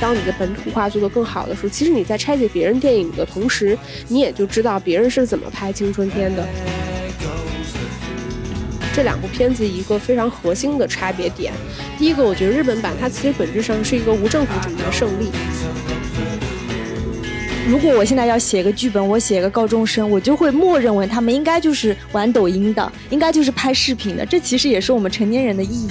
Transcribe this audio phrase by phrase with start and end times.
[0.00, 3.78] 当你的本土化做得更好的时候，其实你在拆解别人电影的同时，
[4.08, 6.46] 你也就知道别人是怎么拍青春片的。
[8.92, 11.52] 这两部片子一个非常核心的差别点，
[11.96, 15.30] 第一个，我觉得日本版它其实本质上是一个无政府主义的胜利。
[17.68, 25.90] 如果我现在要写个剧本，我写个高中生，我就会默认为他们应该就是玩抖音的，应该就是拍视频的，这其实也是我们成年人的意义。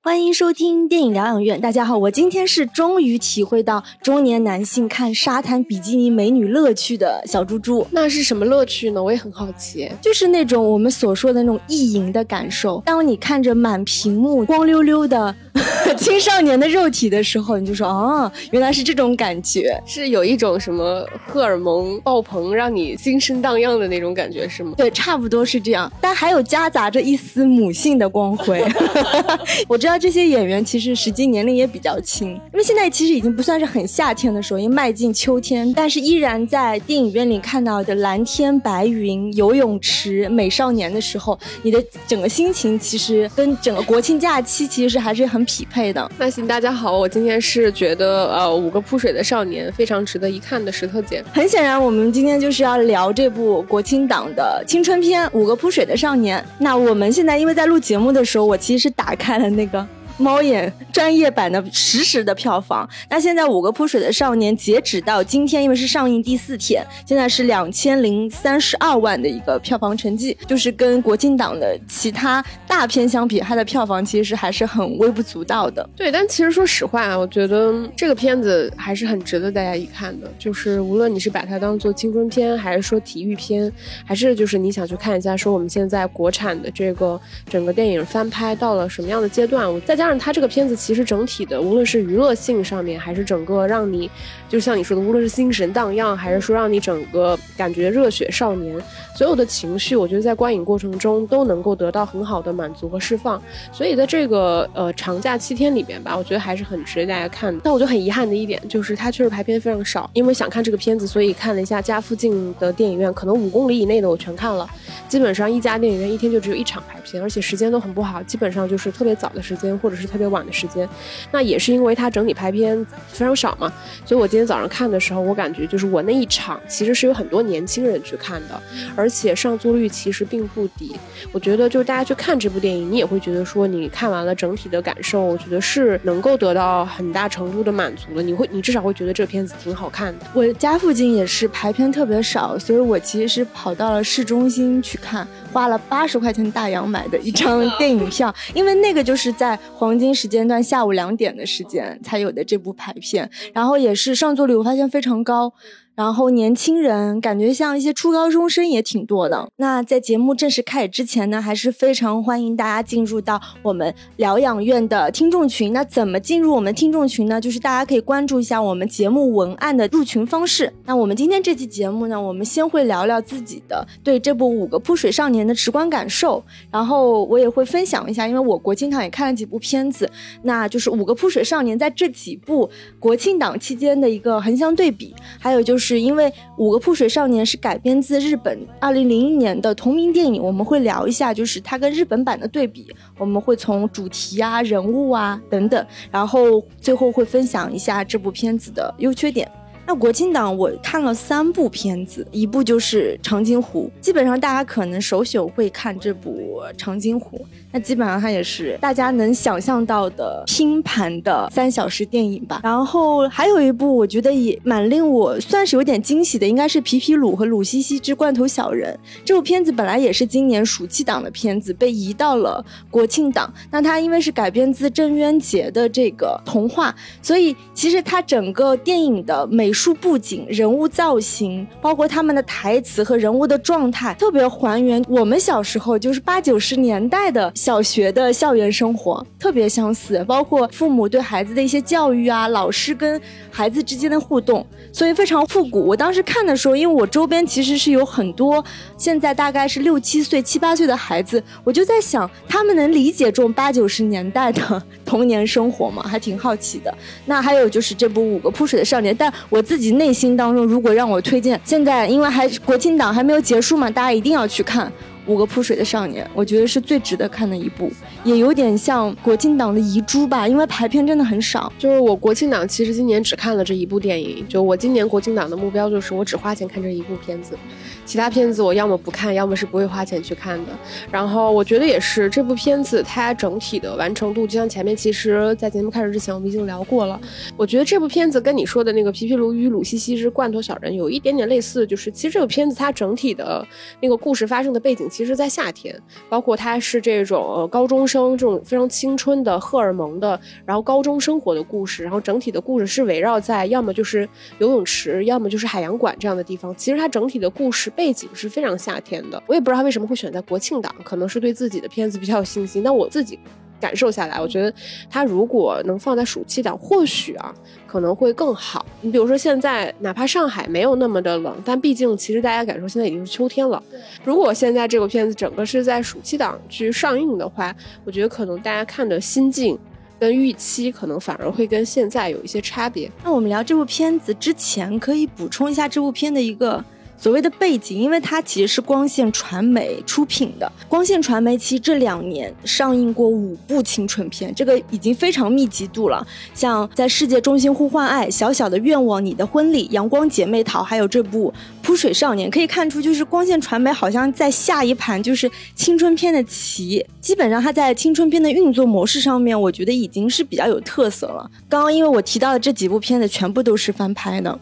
[0.00, 7.84] 欢迎收听电影疗养院，大家好，我今天是终于体会到中年男性看沙滩比基尼美女乐趣的小猪猪。
[7.90, 9.02] 那是什么乐趣呢？
[9.02, 9.90] 我也很好奇。
[10.00, 12.80] 就是那种我们所说的那种意淫的感受。
[12.86, 15.34] 当你看着满屏幕光溜溜的
[15.98, 24.72] 青少年的肉体的时候，你就说哦，原来是这种感觉，是有一种什么荷尔蒙爆棚，让你心生荡漾的那种感觉，是吗？
[24.76, 28.64] 对，差不多是这样，但还有夹杂着一丝母性的光辉。
[29.68, 29.98] 我知道。
[29.98, 46.10] 这些演员其实实际年龄也比较轻，因为现在其实已经不算是很夏天的时候，因为迈进秋天，但是依然在电影院里看到的蓝天白云、游泳池、美少年的时候，你的整个心情其实跟整个国庆假期其实还是很匹配的。
[46.18, 51.24] 那行，大家好，我今天是觉得呃，五个扑水的少年非常值得一看的石头姐。
[51.32, 56.38] 很显然，我们今天就是要聊这部国庆档的青春片《五个扑水的少年》。
[56.58, 59.86] 那我们现在因为在录节目的时候，我其实是打开了那个。
[60.18, 75.88] 猫眼专业版的实时的票房，那现在五个扑水的少年截止到今天，因为是上映第四天，现在是两千零三十二万的一个票房成绩，就是跟国庆档的其他大片相比，它的票房其实还是很微不足道的。
[75.94, 83.72] 对，但其实说实话啊，我觉得这个片子还是很值得大家一看的，就是无论你是把它当做青春片，还是说体育片，
[84.04, 90.07] 还是就是你想去看一下，说我们现在国产的这个整个电影翻拍到了什么样的阶段，我再加。
[90.08, 94.10] 但是它这个片子其实整体的，无论是娱乐性上面，还是整个让你，
[94.48, 98.74] 就像你说的，无论是心神荡漾，还是说让你整个感觉热血少年，
[99.14, 103.38] 所有的情绪，我觉得在观影过程中都能够得到很好的满足和释放。
[103.70, 107.60] 所以在这个呃长假七天里边吧，我觉得还是很值得大家看的。
[107.62, 110.08] 但我觉得很遗憾的一点就是，它确实排片非常少。
[110.14, 114.66] 因为想看这个片子，所以看了一下家附近的电影院，可能五公里以内的我全看了。
[115.06, 120.88] 基本上一家电影院一天就只有一场排片，而且时间都很不好，基本上就是特别早的时间，或者是特别晚的时间。
[121.32, 123.72] 那也是因为它整体排片非常少嘛，
[124.04, 128.62] 所以我今天早上看的时候，我感觉就是我那一场其实是有很多年轻人去看的，
[128.94, 130.94] 而且上座率其实并不低。
[131.32, 138.22] 我觉得就是大家去看这部电影，你也会觉得说你看完了整体的感受，我觉得是能够得到很大程度的满足的。
[138.22, 140.26] 你会，你至少会觉得这片子挺好看的。
[140.34, 144.98] 我家附近也是排片特别少，所以我其实是跑到了市中心去。
[144.98, 155.52] 看，花了八十块钱大洋买的一张电影票，因为那个就是在黄金时间段下午两点的时间才有的这部排片，然后也是上座率我发现非常高。
[155.98, 159.50] 然后年轻人感觉像一些初高中生也挺多的。
[159.56, 165.72] 那在节目正式开始之前呢，还是非常欢迎大家进入到我们疗养院的听众群。
[165.72, 167.40] 那怎么进入我们听众群呢？
[167.40, 170.72] 就是大家可以关注一下我们节目文案的入群方式。
[170.84, 180.08] 那我们今天这期节目呢，我们先会聊聊自己的对这部《五个扑水少年》的直观感受，然后我也会分享一下，因为我国庆档也看了几部片子，
[180.42, 182.70] 那就是《五个扑水少年》在这几部
[183.00, 185.87] 国庆档期间的一个横向对比，还有就是。
[185.88, 186.24] 是因为
[186.56, 192.86] 《五个扑水少年》是改编自日本二零零一年的同名电影，我们会聊一下，就是它跟日本版的对比，
[193.18, 199.50] 我们会从主题啊、人物啊等等，然后最后会分享一下这部片子的优缺点。
[199.88, 207.38] 那国庆档我看了三部片子，一部就是《长津湖》，基本上大家可能首选会看这部《长津湖》。
[207.72, 212.60] 那基本上它也是大家能想象到的拼盘的三小时电影吧。
[212.62, 218.94] 然后还有一部我觉得也蛮令我算是有点惊喜的，应该是《皮皮鲁和鲁西西之罐头小人》
[219.24, 223.50] 这部片子本来也是今年暑期档的片子，被移到了国庆档。
[223.70, 237.52] 那它因为是改编自郑渊洁的这个童话，所以其实它整个电影的美术布景、人物造型，包括他们的台词和人物的状态，特别还原我们小时候就是八九十年代的。
[237.54, 243.20] 小学的校园生活特别相似，包括父母对孩子的一些教育啊，老师跟
[243.52, 245.86] 孩子之间的互动，所以非常复古。
[245.86, 248.64] 我当时看的时候，因为我周边其实是有很多
[248.96, 256.02] 现在大概是六七岁、七八岁的孩子，我就在想，他们能理解这种八九十年代的 童年生活吗？
[256.02, 256.92] 还挺好奇的。
[257.26, 264.90] 那还有就是这部《五个扑水的少年》，但我自己内心当中，如果让我推荐，现在因为还国庆档还没有结束嘛，大家一定要去看。
[265.26, 267.92] 五个扑水的少年》，我觉得是最值得看的一部，
[268.24, 271.70] 也有点像国庆档的遗珠吧，因为排片真的很少。
[271.78, 277.58] 就是我国庆档其实今年只看了这一部电影，就我今年国庆档的目标就是我只花钱看这一部片子。
[278.08, 280.72] 其他片子我要么不看，要么是不会花钱去看的。
[281.12, 287.20] 然后我觉得也是，这部片子它整体的完成度，就像前面其实，在节目开始之前我们已经聊过了。
[287.54, 293.62] 我觉得这部片子跟你说的那个《皮皮鲁与鲁西西之罐头小人》有一点点类似，就是其实这个片子它整体的
[294.00, 295.94] 那个故事发生的背景，其实在夏天，
[296.30, 304.26] 包括它是这种高中生这种非常青春的荷尔蒙的，然后高中生活的故事，然后整体的故事是围绕在要么就是
[304.60, 306.74] 游泳池，要么就是海洋馆这样的地方。
[306.74, 307.92] 其实它整体的故事。
[307.98, 312.80] 背景是非常夏天的，我也不知道他为什么会选在国庆档，可能是对自己的片子比较有信心。
[312.80, 313.36] 但我自己
[313.80, 314.72] 感受下来，我觉得
[315.10, 317.52] 他如果能放在暑期档，或许啊
[317.88, 318.86] 可能会更好。
[319.00, 323.82] 你比如说现在，哪怕上海没有那么的冷，但毕竟其实大家感受现在已经是秋天了。
[324.22, 327.74] 如果现在这个片子整个是在暑期档去上映的话，
[328.04, 329.76] 我觉得可能大家看的心境
[330.20, 333.10] 跟预期可能反而会跟现在有一些差别。
[333.24, 336.84] 那我们聊这部片子之前，可以补充一下这部片的一个。
[337.18, 340.70] 所谓的背景，因为它其实是光线传媒出品的。
[340.88, 346.24] 光线传媒其实这两年上映过五部青春片，这个已经非常密集度了。
[346.54, 357.04] 像在世界中心呼唤爱、小小的愿望、你的婚礼、阳光姐妹淘，还有这部扑水少年，可以看出就是光线传媒好像在下一盘就是青春片的棋。
[357.20, 361.50] 基本上它在青春片的运作模式上面，我觉得已经是比较有特色了。
[361.68, 364.58] 刚刚因为我提到的这几部片子全部都是翻拍的。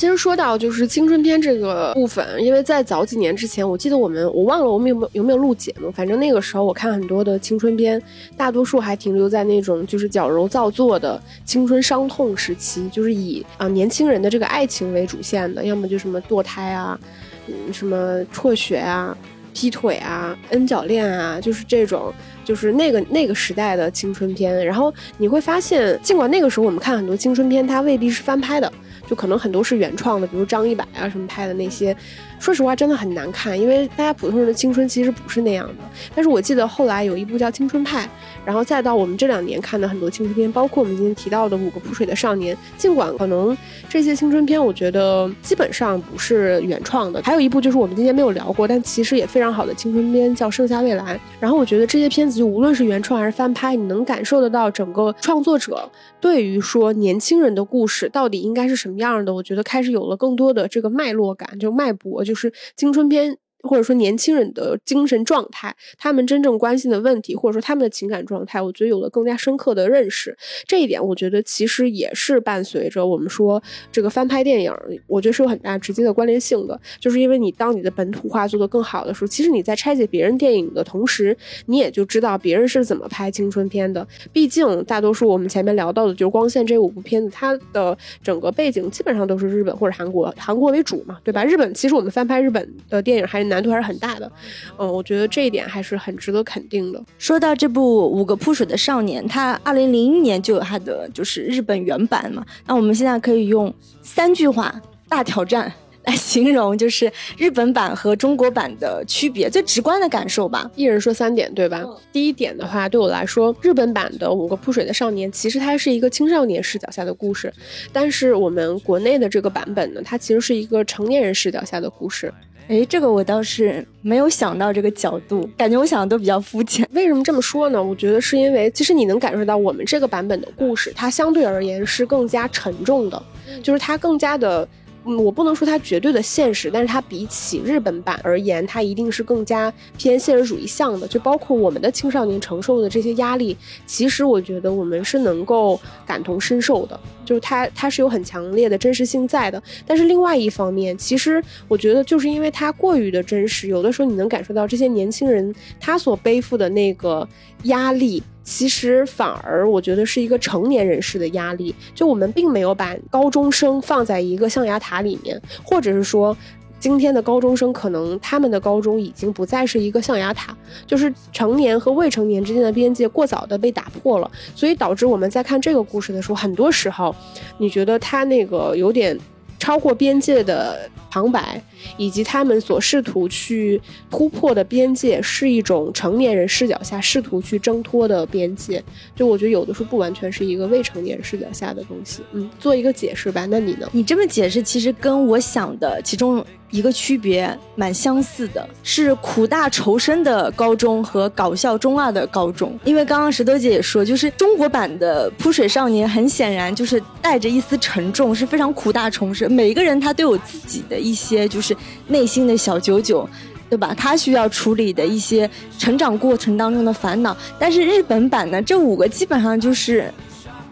[0.00, 8.02] 其实说到就是青春片这个部分，因为在早几年之前，我记得我们我忘了我们有没有有没有录节目，反正那个时候我看很多的青春片，
[8.34, 16.98] 大多数还停留在那种就是矫揉造作的青春伤痛时期，就是以啊年轻人的这个爱情为主线的，要么就什么堕胎啊，
[17.46, 19.14] 嗯什么辍学啊、
[19.52, 22.10] 劈腿啊、N 角恋啊，就是这种
[22.42, 24.64] 就是那个那个时代的青春片。
[24.64, 28.72] 然后你会发现，尽管那个时候我们看很多青春片，它未必是翻拍的。
[29.10, 31.96] 就可能很多是原创的，比如张一白啊什么拍的那些。
[32.40, 35.74] 说实话，真的很难看，因为大家普通人的青春其实不是那样的。
[36.14, 38.04] 但是我记得后来有一部叫《青春派》，
[38.46, 43.56] 然后再到我们这两年看的很多青春片，包括我们今天提到的《五个扑水的少年》，尽管可能
[43.90, 51.16] 这些青春片我觉得基本上不是原创的，还有一部就是我们今天没有聊过，但其实也非常好的青春片叫《盛夏未来》。
[51.38, 55.86] 然后我觉得这些片子就无论是原创还是翻拍，你能感受得到整个创作者
[56.18, 62.24] 对于说年轻人的故事到底应该是什么样的，我觉得开始有了更多的这个脉络感，就脉搏。
[62.30, 63.36] 就是青春片。
[63.62, 70.36] 或者说年轻人的精神状态，他们真正关心的问题，或者说他们的情感状态，我觉得有了更加深刻的认识。
[70.66, 73.62] 这一点，我觉得其实也是伴随着我们说
[73.92, 74.72] 这个翻拍电影，
[75.06, 76.80] 我觉得是有很大直接的关联性的。
[76.98, 81.36] 就是因为你当你的本土化做得更好的时候，其实你在拆解别人电影的同时，
[81.66, 84.06] 你也就知道别人是怎么拍青春片的。
[84.32, 91.44] 毕竟大多数我们前面聊到的，就是《光线》这五部片子，它的整个背景基本上都是日本或者韩国，韩国为主嘛，对吧？
[91.44, 93.49] 日本其实我们翻拍日本的电影还。
[93.50, 94.32] 难度还是很大的，
[94.78, 97.04] 嗯，我觉得这一点还是很值得肯定的。
[97.18, 105.70] 说到这部《五个扑水的少年》，它二零零一年就有它的就是日本原版嘛，那我们现在可以用三句话大挑战
[106.04, 110.70] 来形容，就是日本版和中国版的区别，最直观的感受吧。
[110.74, 111.84] 一人说三点，对吧？
[112.10, 117.52] 第一点的话，对我来说，日本版的《五个扑水的少年》其实它是一个青少年视角下的故事，
[117.92, 122.32] 但是我们国内的这个版本呢，它其实是一个成年人视角下的故事。
[122.70, 126.88] 哎，这个我倒是没有想到这个角度，感觉我想的都比较肤浅。
[126.92, 127.82] 为什么这么说呢？
[127.82, 133.20] 我觉得是因为，其实你能感受到我们这个版本的故事，它相对而言是更加沉重的，
[133.60, 134.68] 就是它更加的。
[135.06, 141.08] 嗯，我不能说它绝对的现实，但是它比起日本版而言，它一定是更加偏现实主义向的。
[141.08, 149.62] 就包括我们的青少年承受的这些压力，其实我觉得我们是能够感同身受的，就是它它是有很强烈的真实性在的。
[149.86, 157.26] 但是另外一方面，其实我觉得就是因为它过于的真实，有的时候你能感受到这些年轻人他所背负的那个
[157.64, 158.22] 压力。
[158.50, 166.36] 其实反而我觉得是一个成年人士的压力，就我们并没有把高中生放在一个象牙塔里面，或者是说，
[166.80, 170.52] 今天的高中生可能他们的高中已经不再是一个象牙塔，
[170.84, 177.14] 就是成年和未成年之间的边界过早的被打破了，所以导致我们在看这个故事的时候，很多时候
[177.56, 179.16] 你觉得他那个有点。
[179.60, 181.62] 超过边界的旁白，
[181.96, 188.82] 以及他们所试图去突破的边界，是一种成年人视角下试图去挣脱的边界。
[189.14, 192.22] 就我觉得有的时候不完全是一个未成年人视角下的东西。
[192.32, 193.46] 嗯，做一个解释吧。
[193.46, 193.88] 那你呢？
[193.92, 202.78] 你这么解释，其实跟我想的其中一个区别蛮相似的，是苦大仇深的高中和搞笑中二的高中。
[202.84, 209.50] 因为刚刚石头姐也说，就是中国版的《扑水少年》，很显然就是带着一丝沉重，是非常苦大仇深。
[209.50, 213.28] 每个人他都有自己的一些就是内心的小九九，
[213.68, 213.92] 对吧？
[213.96, 217.36] 他需要处理的一些成长过程当中的烦恼。
[217.58, 220.12] 但是日本版呢，这五个基本上就是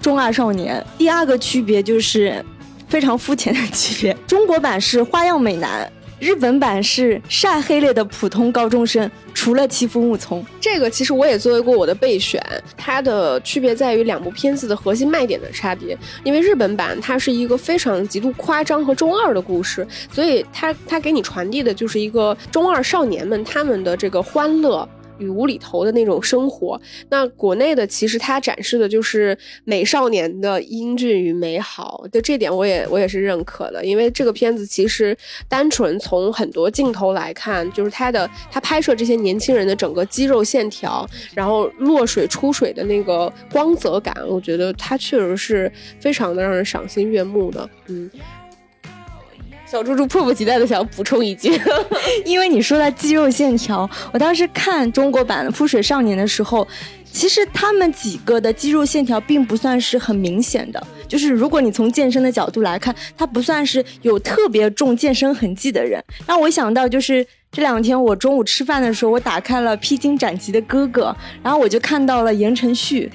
[0.00, 0.84] 中二少年。
[0.96, 2.44] 第二个区别就是。
[2.88, 10.44] 非常肤浅的区别，中国版是花样美男，日本版是晒黑了的普通高中生，除了欺负木聪。
[10.60, 12.42] 这个其实我也作为过我的备选，
[12.76, 15.96] 它的区别在于两部片子的核心卖点的差别。
[16.24, 24.88] 因为日本版它是一个非常极度夸张和中二的故事，所以它它给你传递的就是一个中二少年们他们的这个欢乐。
[25.18, 33.84] 与无厘头的那种生活，那国内的其实它展示的就是美少年的英俊与美好，就这点我也我也是认可的。
[33.84, 35.16] 因为这个片子其实
[35.48, 45.70] 单纯从很多镜头来看，就是它的它拍摄这些年轻人的整个肌肉线条，然后落水出水的那个光泽感，我觉得它确实是
[46.00, 47.68] 非常的让人赏心悦目的。
[47.86, 48.10] 嗯。
[49.70, 51.60] 小猪猪迫不及待的想要补充一句，
[52.24, 56.66] 因为你说到肌肉线条，我当时看中国版的《扑水少年》的时候，
[57.12, 66.02] 其实他们几个的肌肉线条并不算是很明显的，就是如果你从健身的角度来看，他不算是有特别重健身痕迹的人。
[66.26, 71.10] 让我想到就是这两天我中午吃饭的时候，我打开了《披荆斩棘的哥哥》，
[71.42, 73.10] 然后我就看到了言承旭。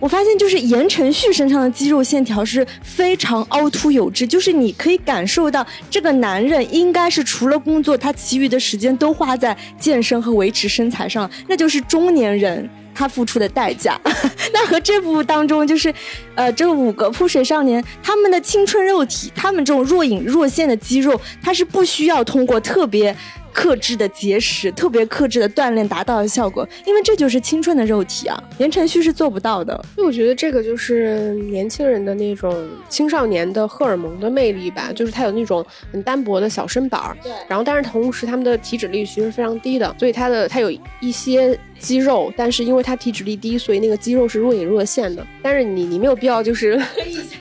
[0.00, 14.00] 我发现，就是言承旭身上的肌肉线条是非常凹凸有致，就是你可以感受到这个男人应该是除了工作，他其余的时间都花在健身和维持身材上，那就是中年人他付出的代价。
[14.54, 15.92] 那和这部当中就是，
[16.34, 23.14] 呃，这五个泼水少年他们的青春肉体，他们这种若隐若现的肌肉，他是不需要通过特别。
[23.52, 28.42] 克制的节食，特别克制的锻炼达到的效果，因为这就是青春的肉体啊！
[28.58, 29.74] 言承旭是做不到的。
[29.94, 41.58] 所以我觉得这个就是年轻人的那种青少年的荷尔蒙的魅力吧，就是他有那种很单薄的小身板儿，对，然后但是同时他们的体脂率其实非常低的，所以他的他有一些。
[41.80, 45.26] 肌肉，但是因为他体脂率低，所以那个肌肉是若隐若现的。
[45.42, 47.36] 但是你你没有必要就是黑一下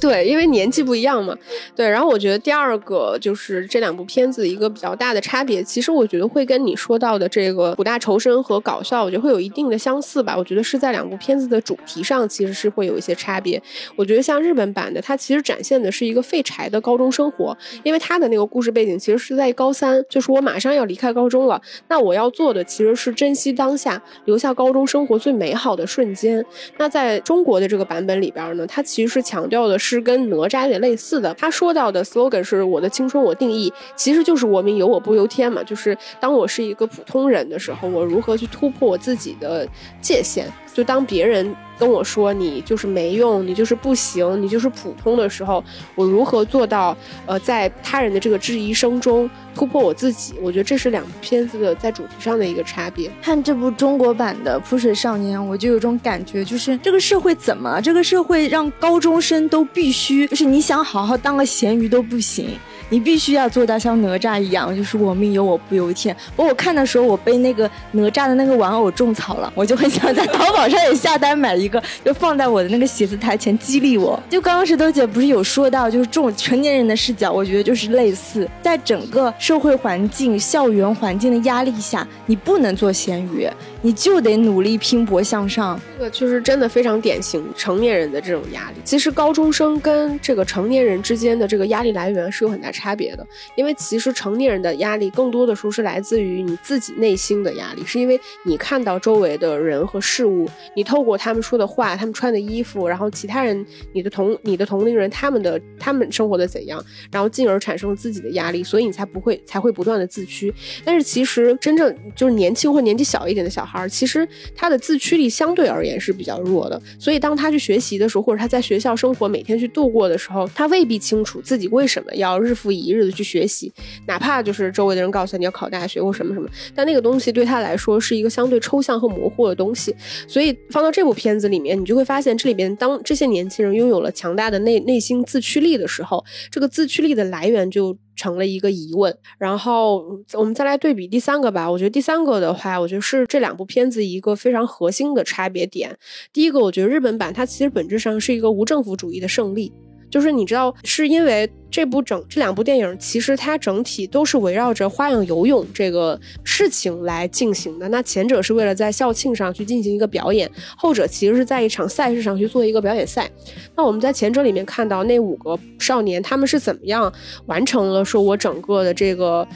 [0.00, 1.36] 对，因为年纪不一样嘛。
[1.74, 10.36] 对，然后我觉得第二个就是这两部片子一个比较大的差别，其实我觉得会跟你说到的这个苦大仇深和搞笑，我觉得会有一定的相似吧。
[10.36, 13.60] 我觉得是在两部片子的主题上其实是会有一些差别。
[13.96, 23.67] 我觉得像日本版的，它其实展现的是一个废柴的高中生活，因为它的那个故事背景其实是在高三，就是我马上要离开高中了，那我要做的其实是珍惜当。
[23.68, 26.42] 当下留下高中生活最美好的瞬间。
[26.78, 31.34] 那在中国的这个版本里边呢，它其实强调的是跟哪吒有点类似的。
[31.34, 35.62] 他说到的 slogan 是我的青春我定义，其实就是我命由我不由天嘛。
[35.62, 39.68] 就是当我是一个普通人的时候，我如何去突破我自己的
[40.00, 40.50] 界限？
[40.78, 41.52] 就当别人。
[41.78, 45.62] 跟我说你就是没用，你就是不行，你就是普通的时候，
[45.94, 46.96] 我如何做到？
[47.24, 50.34] 呃，在他人的这个质疑声中突破我自己？
[50.42, 53.08] 我觉得这是两部片子的在主题上的一个差别。
[53.22, 57.80] 看这部中国版的《扑水少年》，我就有种感觉，就是这个社会怎么？
[57.80, 62.58] 这个社会让高中生都必须，就是你想好好当个咸鱼都不行。
[62.88, 66.14] 你必须要做到像哪吒一样，就是我命由我不由天。
[66.34, 74.18] 不过我看的时候，我被那个哪吒的那个玩偶种草了，我就很想在淘宝上也下单买一个，就放在我的那个写字台前激励我。
[74.30, 83.48] 就刚刚石头姐不是有说到，就是这种成年人的视角，我觉得就是类似，在整个社会环境、校园环境的压力下，你不能做咸鱼。
[83.80, 88.76] 你就得努力拼搏向上，这个就是真的非常典型成年人的这种压力。
[88.84, 110.52] 其实高中生跟这个成年人之间的这个压力来源是有很大差别的，因为其实成年人的压力更多的时候是来自于你自己内心的压力，是因为你看到周围的人和事物，你透过他们说的话、他们穿的衣服，然后其他人你的同你的同龄人他们的他们生活的怎样，然后进而产生自己的压力，所以你才不会才会不断的自驱。
[110.84, 113.67] 但是其实真正就是年轻或年纪小一点的小。
[113.68, 123.72] 孩其实他的自驱力相对而言是比较弱的，所以当他去学习的时候，或者他在学校生活每天去度过的时候，他未必清楚自己为什么要日复一日的去学习，
[124.06, 129.94] 哪怕就是周围的人告诉他你要考大学或什么什么，但那个东西对他来说是一个相对抽象和模糊的东西。
[130.26, 137.96] 所以放到这部片子里面，你就会发现这里边当这些年轻人拥有了强大的内内心自驱力的时候，这个自驱力的来源就。
[138.18, 141.70] 成了一个疑问，然后我们再来对比第三个吧。
[141.70, 145.96] 我觉得第三个的话，我觉得是这两部片子一个非常核心的差别点。
[146.32, 149.72] 第一个，我觉得日本版它其实本质上是一个无政府主义的胜利。
[150.10, 157.88] 就是你知道，是因为这部整这两部电影，其实它整体都是围绕着花样游泳这个事情来进行的。
[157.88, 163.30] 那前者是为了在校庆上去进行一个表演，后者其实是在一场赛事上去做一个表演赛。
[163.76, 167.12] 那我们在前者里面看到那五个少年，他们是怎么样
[167.46, 169.46] 完成了说我整个的这个。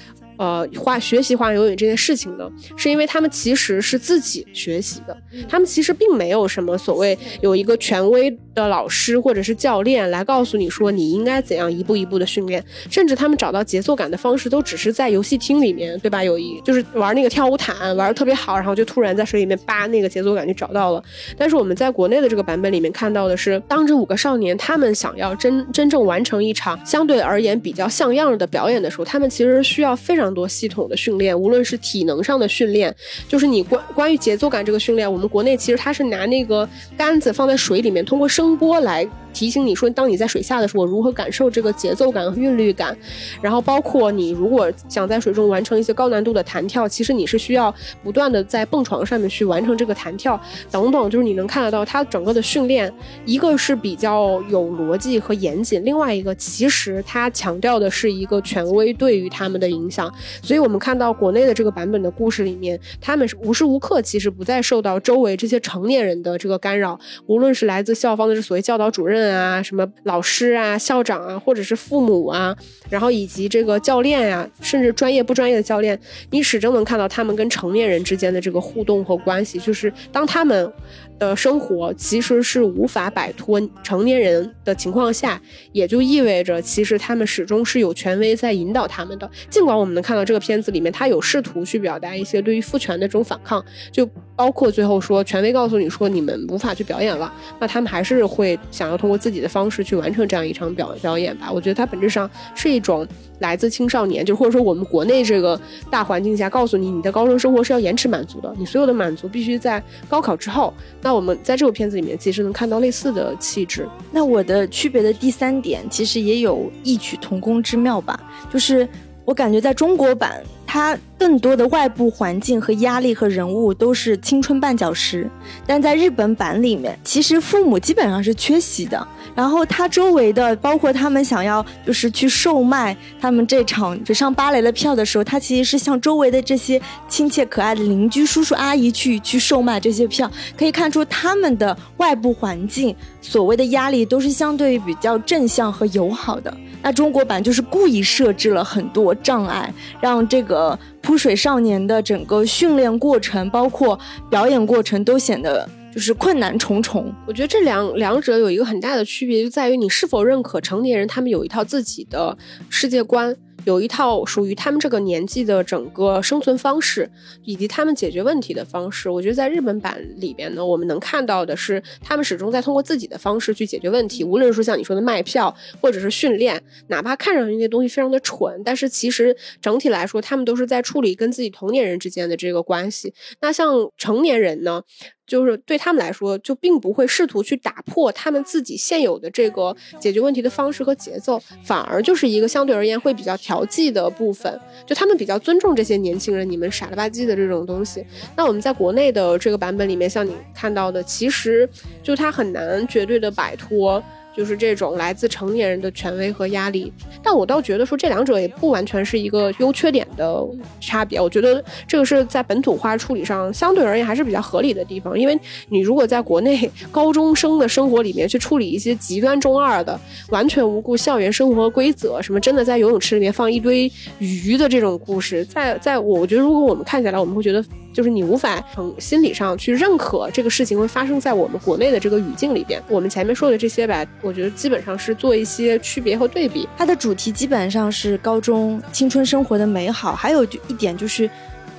[0.42, 5.16] 呃，画学习花样游泳这件事情呢，是因为他们其实是自己学习的，
[5.48, 16.24] 他们其实并没有什么所谓有一个权威的老师或者是教练来告诉你说你应该怎样一步一步的训练，甚至他们找到节奏感的方式都只是在游戏厅里面，对吧？
[16.24, 21.00] 有一就是玩那个跳舞毯玩的特别好，然后就突然在水里面扒那个节奏感就找到了。
[21.38, 30.31] 但是我们在国内的这个版本里面看到的是，当这五个少年他们想要真真正完成一场相对而言比较像样的表演的时候，他们其实需要非常。
[30.32, 32.94] 多系统的训练，无论是体能上的训练，
[33.28, 39.08] 就是你关关于节奏感这个训练，我们国内其实它是拿那个杆子放在水里面，通过声波来。
[39.32, 42.94] 提醒你说，当你在水下的时候，我如何感受这个节奏感和韵律感？
[43.40, 47.74] 然后包括你如果想在水中完成一些高难度的弹跳，其实你是需要
[48.04, 50.38] 不断的在蹦床上面去完成这个弹跳
[50.70, 51.08] 等等。
[51.08, 52.92] 就是你能看得到它整个的训练，
[53.24, 60.11] 一个是比较有逻辑和严谨，另外一个其实它强调的是一个权威对于他们的影响。
[60.42, 69.22] 所以我们看到国内的这个版本的故事里面，他们是无时无刻其实不再受到周围这些成年人的这个干扰，无论是来自校方的这所谓教导主任。
[69.32, 72.54] 啊，什么老师啊、校长啊，或者是父母啊，
[72.90, 75.98] 然后以及这个教练呀，甚至专业不专业的教练，
[76.30, 80.72] 你始终能看到他们跟成年人之间的这个互动和关系，就是当他们。
[81.18, 85.40] 的生活其实是无法摆脱成年人的情况下，
[85.72, 89.30] 也就意味着其实他们始终是有权威在引导他们的。
[89.48, 101.50] 尽管我们能看到这个片子里面，他有试图去表达一些对于父权的这种反抗，就包括最后说权威告诉你说你们无法去表演了，那他们还是会想要通过自己的方式去完成这样一场表表演吧。
[101.52, 103.06] 我觉得它本质上是一种。
[103.38, 110.72] 来自青少年，就或者说我们国内这个大环境下，告诉你你的高中生活是要延迟满足的，你所有的满足必须在高考之后。
[111.00, 113.88] 那我们在这部片子里面其实能看到类似的气质。
[114.10, 118.18] 那我的区别的第三点其实也有异曲同工之妙吧，
[118.52, 118.88] 就是
[119.24, 120.42] 我感觉在中国版。
[120.72, 125.28] 他更多的外部环境和压力和人物都是青春绊脚石，
[125.66, 129.06] 但在日本版里面，其实父母基本上是缺席的。
[129.34, 140.30] 然后他周围的，包括他们想要就是去售卖他们这场水上芭蕾的票的时候，他其实是向周围的这些亲切可爱的邻居叔叔阿姨去去售卖这些票。
[140.56, 146.56] 可以看出他们的外部环境所谓的压力都是相对于比较正向和友好的。
[146.84, 150.61] 那中国版就是故意设置了很多障碍，让这个。
[150.62, 153.98] 呃，扑水少年的整个训练过程，包括
[154.30, 157.12] 表演过程，都显得就是困难重重。
[157.26, 162.36] 我觉得这两两者有一个很大的区别，就在于你是否认可成年人他们有一套自己的
[162.70, 163.34] 世界观。
[163.64, 167.08] 有一套属于他们这个年纪的整个生存方式，
[167.44, 169.08] 以及他们解决问题的方式。
[169.08, 174.24] 我觉得在日本版里边呢，我们能看到的是，他们始终在通过自己的方式去解决问题。
[174.24, 183.14] 无论是说像你说的卖票，或者是训练，哪怕看上去那些东西非常的蠢，但是其实整体来说，他们都是在处理跟自己同年人之间的这个关系。
[183.40, 184.82] 那像成年人呢？
[185.24, 194.58] 就是对他们来说，就并不会试图去打破他们自己现有的这个解决问题的方式和节奏，反而就是一个相对而言会比较调调剂的部分。
[194.86, 198.04] 就他们比较尊重这些年轻人，你们傻了吧唧的这种东西。
[198.34, 201.68] 那我们在国内的这个版本里面，像你看到的，其实
[202.02, 204.02] 就他很难绝对的摆脱。
[204.36, 206.92] 就是这种来自成年人的权威和压力，
[207.22, 210.42] 但我倒觉得说这两者也不完全是一个优缺点的
[210.80, 211.20] 差别。
[211.20, 215.18] 我觉得这个是在本土化处理上相对而言还是比较合理的地方。
[215.18, 219.98] 因为你如果在国内 高中生的生活里面去处理一些极端中二的、
[220.30, 227.64] 完全无故校园生活规则，什么真的在游泳池里面放一堆鱼的这种故事，在在我觉得如果我们看起来，我们会觉得。
[227.92, 232.82] 就是你无法从心理上去认可这个事情会发生在我们国内的这个语境里边。
[232.88, 236.68] 我们前面说的这些吧，我觉得基本上是做一些区别和对比。
[236.78, 241.28] 它的主题基本上是高中青春生活的美好，还有一点就是。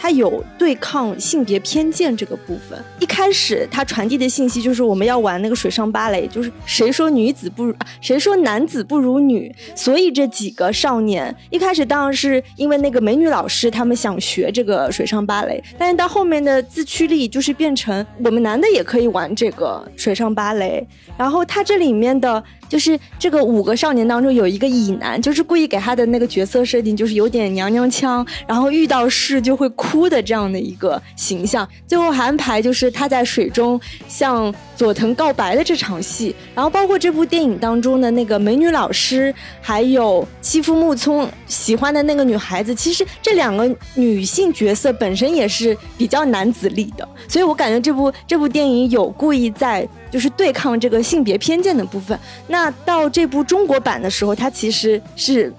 [0.03, 2.77] 它有对抗性别偏见这个部分。
[2.99, 9.49] 一开始，它传递的信息就是我们要玩那个水上芭蕾，就是谁说女子不如，谁说男子不如女。
[9.73, 15.63] 所以这几个少年一开始当然是因为那个美女老师，他们想学这个水上芭蕾。
[15.77, 20.85] 但是到后面的自驱力就是变成我们男的也可以玩这个水上芭蕾。
[21.17, 22.43] 然后它这里面的。
[22.69, 31.67] 就是这个五个少年当中有一个乙男，就是故意给他的那个角色设定就是有点娘娘腔，然后遇到事就会哭的这样的一个形象。
[31.87, 52.17] 最后还安排就是他在水中向佐藤告白的这场戏，然后包括这部电影当中的那个美女老师，还有欺负木聪喜欢的那个女孩子，其实这两个女性角色本身也是比较男子力的，所以我感觉这部这部电影有故意在就是对抗这个性别偏见的部分。
[52.53, 55.51] 那到这部中国版的时候，它其实是。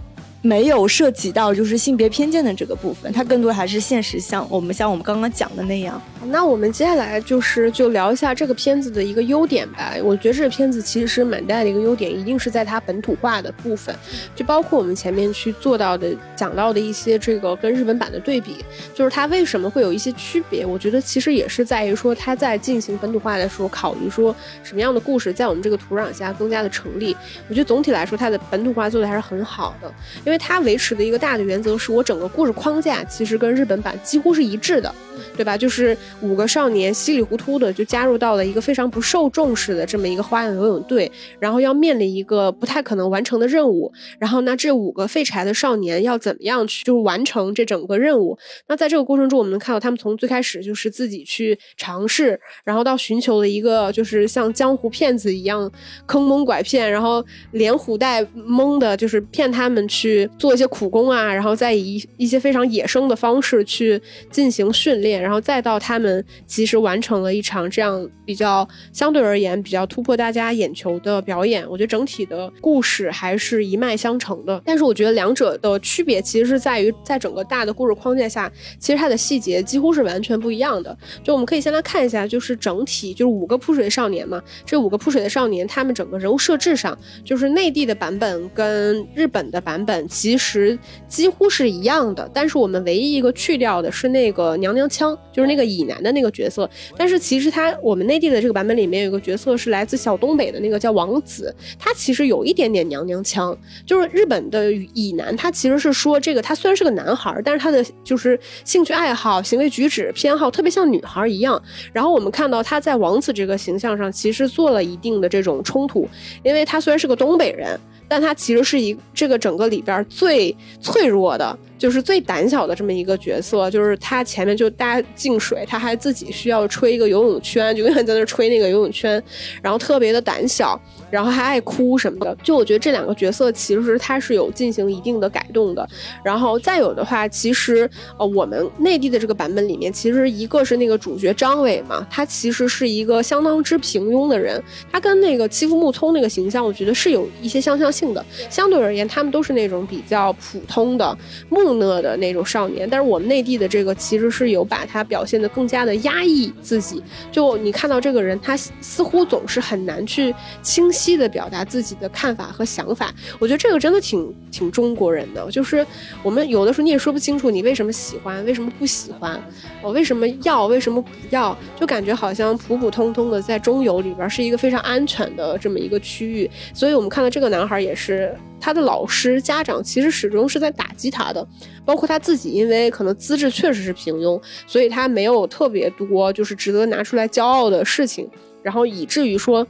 [0.47, 5.99] 没有涉及到就是性别偏见的这个部分，它更多还是现实，像我们像我们刚刚讲的那样。
[6.29, 9.95] 那我们接下来就是就聊一下这个片子的一个优点吧。
[10.03, 13.97] 我觉得这个片子其实蛮大的一个优点，一定是在它本土化的部分，
[14.37, 20.67] 就包括我们前面去做到的讲到的一些这个跟日本版的对比，就是它为什么会有一些区别。
[20.67, 27.17] 我觉得其实也是在于说它在进行本土化的时候，考虑说什么样的故事在我们这个土壤下更加的成立。
[27.49, 29.89] 我觉得总体来说它的本土化做的还是很好的，
[30.27, 30.35] 因为。
[30.35, 34.93] 因为它维持的一个大的原则是我整个故事框架其实跟日本版几乎是一致的。
[35.37, 35.57] 对吧？
[35.57, 43.93] 就是五个少年稀里糊涂的就加入到了一个非常不受重视的这么一个花样游泳队，然后要面临一个不太可能完成的任务。
[44.19, 48.37] 然后呢，这五个废柴的少年要怎么样去就是完成这整个任务？
[48.69, 55.71] 那在这个过程中，我们能看到他们从最开始就是自己去尝试，然后到寻求了一个就是像江湖骗子一样
[56.07, 64.01] 坑蒙拐骗，然后连唬带蒙的，就是骗他们去做一些苦工啊，然后再以一些非常野生的方式去
[64.31, 65.15] 进行训练。
[65.23, 74.61] 然后再到他们们其实完成了一场这样比较相对而言比较突破大家眼球的表演，我觉得整体的故事还是一脉相承的。
[74.67, 80.97] 但是我觉得两者的区别其实是在于，在整个大的故事框架下，其实它的细节几乎是完全不一样的。
[81.23, 92.31] 就我们可以先来看一下，就是整体就是五个扑水少年嘛，这五个扑水的少年，他们整个人物设置上，就是内地的版本跟日本的版本其实几乎是一样的。
[92.35, 95.17] 但是我们唯一一个去掉的是那个娘娘腔。
[95.33, 103.57] 就是那个乙男男的那个角色，但是其实他我们内地的这个版本里面有一个角色是来自小东北的那个叫王子，他其实有一点点娘娘腔。
[103.87, 111.61] 就是日本的乙男，他其实是说这个他虽然是个男孩，但是他的就是兴趣爱好、行为举止偏好特别像女孩一样。
[111.93, 116.09] 然后我们看到他在王子这个形象上其实做了一定的这种冲突，
[116.43, 117.79] 因为他虽然是个东北人。
[118.15, 123.69] 但他其实是一这个整个里边最脆弱的，就是最胆小的这么一个角色。
[123.73, 129.21] 就是他前面就大家进水，他还自己需要吹一个游泳圈，就 永远在那吹那个游泳圈，
[129.61, 132.37] 然后特别的胆小，然后还爱哭什么的。
[132.41, 135.85] 就我觉得这两个角色其实他是有进行一定的改动的。
[136.23, 147.91] 然后再有的话，其实呃我们内地的这个版本里面，其实一个是那个主角张伟嘛，他其实是一个相当之平庸的人，他跟那个欺负木聪那个形象，我觉得是有一些相像。
[147.95, 151.17] 性的相对而言，他们都是那种比较普通的
[151.49, 157.01] 木讷的那种少年，但是我们内地的这个其实是有把他表现的更加的压抑自己。
[157.31, 163.15] 就你看到这个人，他似乎总是很难去清晰的表达自己的看法和想法。
[163.39, 165.87] 我觉得这个真的挺挺中国人的，就是
[166.25, 169.41] 我们有的时候你也说不清楚你为什么喜欢，为什么不喜欢，
[169.83, 176.51] 我为什么要，为什么不要，就感觉好像普普通通的在中游里边是一个非常安全的这么一个区域。
[176.73, 177.84] 所以我们看到这个男孩。
[177.85, 181.47] 也是他的老师、家长，其实始终是在打击他的，
[181.85, 188.29] 包括他自己，因为可能资质确实是平庸，所以他没有特别多就是值得拿出来骄傲的事情，
[188.63, 189.67] 然后以至于说。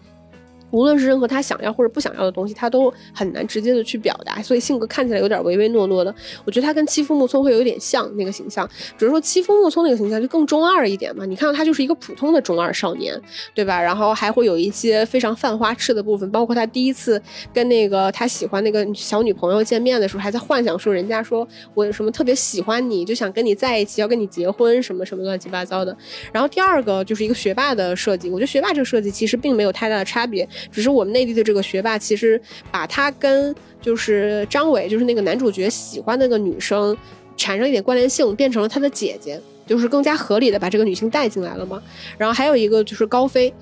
[0.74, 6.12] 无论是任何他想要或者不想要的东西，他都很难直接的去表达，所以性格看起来有点唯唯诺诺的。
[6.44, 11.24] 我觉得他跟欺负木聪会有点像那个形象，只是说欺负木聪那个形象就更中二一点嘛。
[11.24, 13.18] 你看到他就是一个普通的中二少年，
[13.54, 13.80] 对吧？
[13.80, 25.96] 然后还会有一些非常犯花痴的部分，包括他第一次跟那个他喜欢那个小女朋友见面的时候，还在幻想说人家说我有什么特别喜欢你，就想跟你在一起，要跟你结婚什么什么乱七八糟的。
[26.32, 30.48] 然后第二个就是一个学霸的设计，我觉得学霸这个设计其实并没有太大的差别。
[30.70, 36.96] 只是我们内地的这个学霸，其实把他跟就是张伟，就是那个男主角喜欢那个女生，
[37.36, 41.82] 产生一点关联性，变成了他的姐姐，就是更加合理的把这个女性带进来了嘛。
[42.18, 43.52] 然后还有一个就是高飞。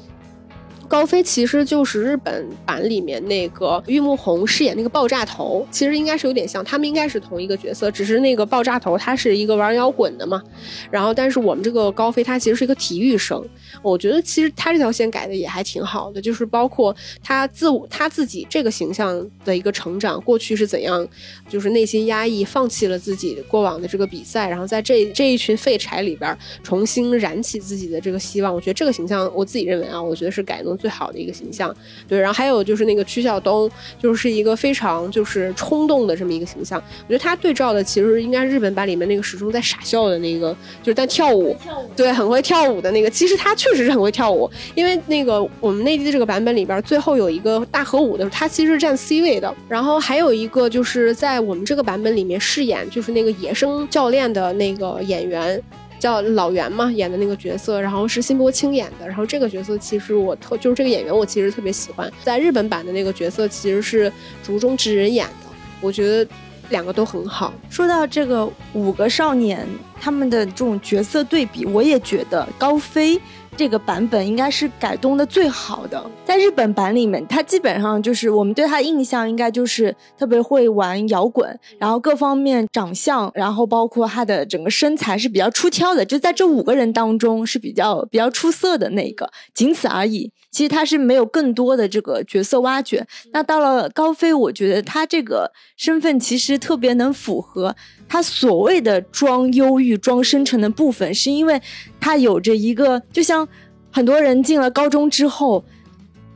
[0.92, 10.42] 高飞其实就是日本版里面那个玉木宏饰演那个爆炸头，其实应该是有点像，他们应该是同一个角色，只是那个爆炸头他是一个玩摇滚的嘛，
[10.90, 13.42] 然后但是我们这个高飞他其实是一个体育生，
[13.80, 21.08] 我觉得其实他这条线改的也还挺好的，就是包括他自我他自己这个形象的一个成长，过去是怎样，
[21.48, 28.54] 就是内心压抑，放弃了自己过往的这个比赛，然后在这这一群废柴里边重新燃起自己的这个希望。
[28.54, 31.72] 我觉得这个形象，我自己认为啊，我觉得是改动最好的一个形象。
[32.08, 36.82] 对，然后还有就是那个曲晓东，就是一个非常就是冲动的这么一个形象。
[37.06, 41.56] 我觉得他对照的其实应该是日本版里面那个始终在傻笑的那个，就是在跳舞，
[41.94, 43.08] 对，很会跳舞的那个。
[43.08, 49.54] 其实他确实是很会跳舞，因为那个我们内地的这个版本里边，最后有一个大合舞的时候，他其实是占 C 位的。
[49.68, 55.62] 然后还有一个就是在我们这个版本里面饰演就是那个野生教练的那个演员。
[56.02, 59.06] 叫老袁嘛，演的那个角色，然后是辛柏青演的。
[59.06, 62.12] 然后这个角色其实我特就是这个演员，我其实特别喜欢。
[62.24, 64.12] 在日本版的那个角色其实是
[64.42, 65.46] 竹中直人演的，
[65.80, 66.28] 我觉得
[66.70, 67.54] 两个都很好。
[67.70, 69.64] 说到这个五个少年
[70.00, 73.20] 他们的这种角色对比，我也觉得高飞。
[73.54, 90.32] 这个版本应该是改动的最好的，在日本版里面，他基本上就是我们对他印象应该就是特别会玩摇滚，然后各方面长相，然后包括他的整个身材是比较出挑的，就在这五个人当中是比较比较出色的那个，仅此而已。
[90.50, 93.06] 其实他是没有更多的这个角色挖掘。
[93.32, 97.74] 那到了高飞，我觉得他这个身份其实特别能符合
[98.12, 101.58] 他所谓的装忧郁、装深沉的部分，是因为
[101.98, 103.48] 他有着一个，就像
[103.90, 105.64] 很多人进了高中之后，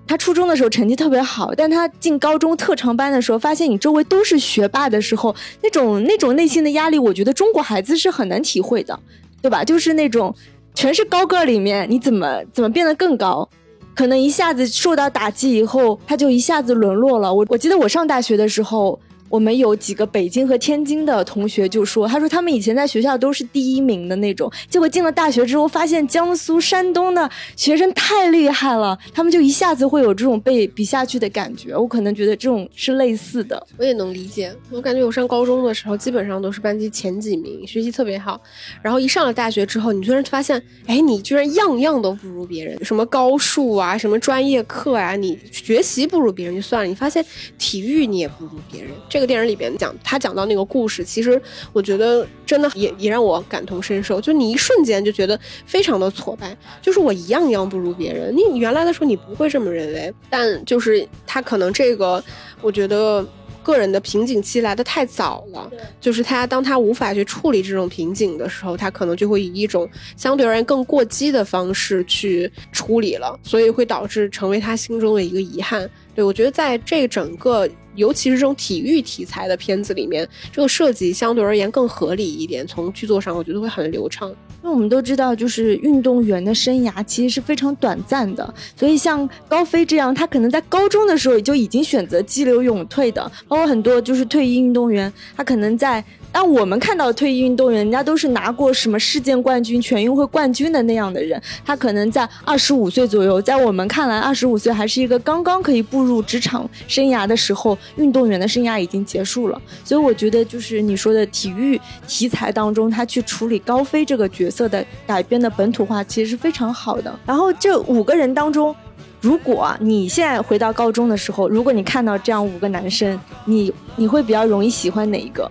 [0.06, 8.98] 他初中的时候成绩特别好，但他进高中特长班的时候，发现你周围都是学霸的时候，那种那种内心的压力，我觉得中国孩子是很难体会的，
[9.42, 9.62] 对吧？
[9.62, 10.34] 就是那种
[10.74, 13.46] 全是高个里面，你怎么怎么变得更高？
[13.94, 17.34] 可能一下子受到打击以后，他就一下子沦落了。
[17.34, 18.98] 我我记得我上大学的时候。
[19.28, 31.76] 我们有几个北京和天津的同学就说，他说他们以前在学校都是第一名的那种，结果进了大学之后，发现江苏、山东的学生太厉害了，他们就一下子会有这种被比下去的感觉。
[31.76, 34.54] 我可能觉得这种是类似的，我也能理解。
[34.70, 38.40] 我感觉我上高中的时候，基本上都是班级前几名，学习特别好。
[38.80, 47.24] 然后一上了大学之后，你突然发现，哎，你居然样样都不如别人，什么高数啊，什么专业课啊，你学习不如别人就算了，你发现
[47.58, 48.92] 体育你也不如别人。
[49.16, 51.40] 这个电影里边讲，他讲到那个故事，其实
[51.72, 54.20] 我觉得真的也也让我感同身受。
[54.20, 58.36] 就你一瞬间就觉得非常的挫败，就是我一样一样不如别人。
[58.36, 62.22] 你原来的时候你不会这么认为，但就是他可能这个，
[62.60, 63.26] 我觉得
[63.62, 65.70] 个人的瓶颈期来的太早了。
[65.98, 75.90] 就是他当他无法去处理这种瓶颈的时候，他可能就会以一种相对而言更过激的方式去处理了，所以会导致成为他心中的一个遗憾。
[76.16, 77.68] 对我觉得在这整个。
[77.96, 82.66] 尤其是这种体育题材的片子里面，这个设计相对而言更合理一点。
[82.66, 84.28] 从剧作上，我觉得会很流畅。
[84.62, 96.04] 因为我们都知道，就是运动员的生涯其实是非常短暂的，所以像高飞这样，他可能在高中的时候也就已经选择激流勇退的，包括很多就是退役运动员，他可能在。
[96.32, 109.60] 但我们看到退役运动员，人家都是拿过什么世界冠军、全运会冠军的那样的人，他可能在二十五岁左右，在我们看来，二十五岁还是一个刚刚可以步入职场生涯的时候，运动员的生涯已经结束了。
[109.82, 117.18] 所以我觉得，就是你说的体育题材当中，他去处理高飞这个角色的改编的本土化，其实是非常好的。
[117.24, 118.74] 然后这五个人当中，
[119.22, 125.50] 如果你现在回到高中的时候，如果你看到这样五个男生，你你会比较容易喜欢哪一个？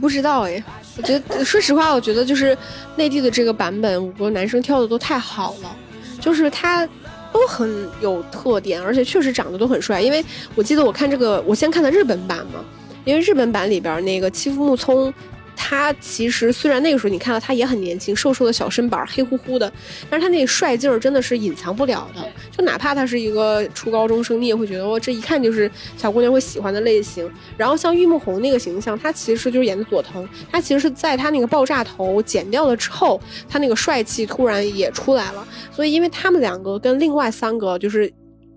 [0.00, 0.62] 不知道哎，
[0.96, 2.56] 我觉得说实话，我觉得就是
[2.96, 5.76] 内地的这个版本，五个男生跳的都太好了，
[6.20, 6.86] 就是他
[7.32, 10.00] 都很有特点，而且确实长得都很帅。
[10.00, 12.64] 因为我记得我看这个，我先看的日本版嘛，
[13.04, 15.12] 因为日本版里边那个欺负木聪。
[15.56, 19.72] 他其实虽然那个时候你看到他也很年轻，瘦瘦的小身板，黑乎乎的，
[20.10, 22.22] 但是他那帅劲儿真的是隐藏不了的。
[22.56, 27.30] 就哪怕他是一个初高中生，你也会觉得哇，这一看就是小姑娘会喜欢的类型。
[27.56, 35.46] 然后像玉木宏那个形象，他其实就是演的佐藤，他其实是在他那个爆炸头剪掉了之后，他那个帅气突然也出来了。
[35.70, 38.12] 所以因为他们两个跟另外三个就是。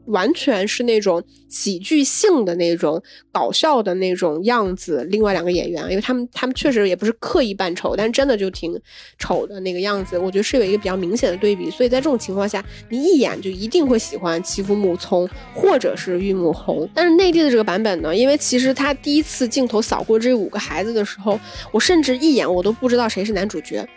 [0.08, 5.06] 完全是那种喜剧性的那种搞笑的那种样子。
[5.10, 8.80] 另外两个演员，因为他们他们确实也不是刻意扮丑，但真的就挺
[9.18, 10.18] 丑的那个样子。
[10.18, 16.90] 我觉得是有一个比较明显的对比，所以在这种情况下，你一眼就一定会喜欢欺负木聪或者是玉木宏。
[16.94, 21.40] 但是内地的这个版本呢，因为其实他第一次镜头扫过这五个孩子的时候，
[21.72, 23.88] 我甚至一眼我都不知道谁是男主角，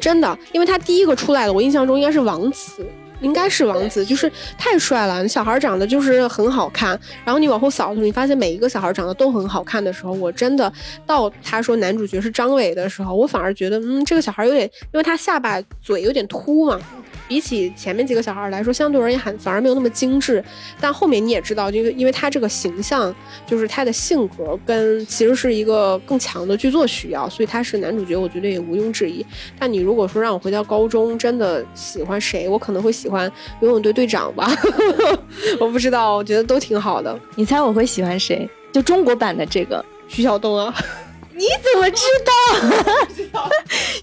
[0.00, 2.84] 真的，因为他第一个出来的，我印象中应该是王子。
[3.20, 5.26] 应该是王子，就是太帅了。
[5.26, 10.72] 小孩长得就是很好看，然后你往后扫的时候，你发现每一个小孩长得都很好看的时候，我真的
[11.06, 16.80] 到他说男主角是张伟的时候，我反而觉得，嗯，这个小孩有点，因为他下巴嘴有点凸嘛。
[17.28, 20.42] 比起前面几个小孩来说，相对而言还反而没有那么精致。
[20.80, 23.14] 但后面你也知道，因为因为他这个形象，
[23.46, 29.24] 就是他的性格跟其实是一个更强的剧作需要，所以他是男主角，我觉得也毋庸置疑。
[29.58, 34.50] 但你如果说让我回到高中，真的喜欢谁，我可能会喜欢游泳队队长吧。
[35.60, 37.18] 我不知道，我觉得都挺好的。
[37.34, 38.48] 你猜我会喜欢谁？
[38.72, 40.74] 就中国版的这个徐晓东啊。
[41.36, 42.32] 你怎么知道？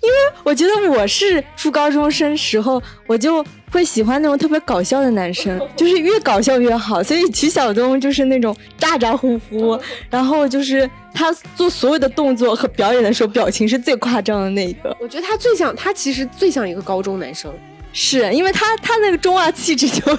[0.02, 7.02] 因为我觉得我是初高中生时候，我就会喜欢那种特别搞笑的男生， 就是越搞笑越好。
[7.02, 9.80] 所以曲晓东就是那种咋咋呼呼，
[10.12, 14.96] 然后就是他做所有的动作和表演的时候，表情是最夸张的那个。
[15.00, 17.52] 我觉得他最像，他其实最像一个高中男生，
[17.94, 20.16] 是因为他他那个中二气质就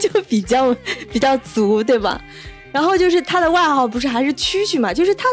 [0.00, 0.74] 就比较
[1.12, 2.20] 比较足，对吧？
[2.72, 5.24] 然后就是他的外号不是还是蛐蛐嘛，就是他。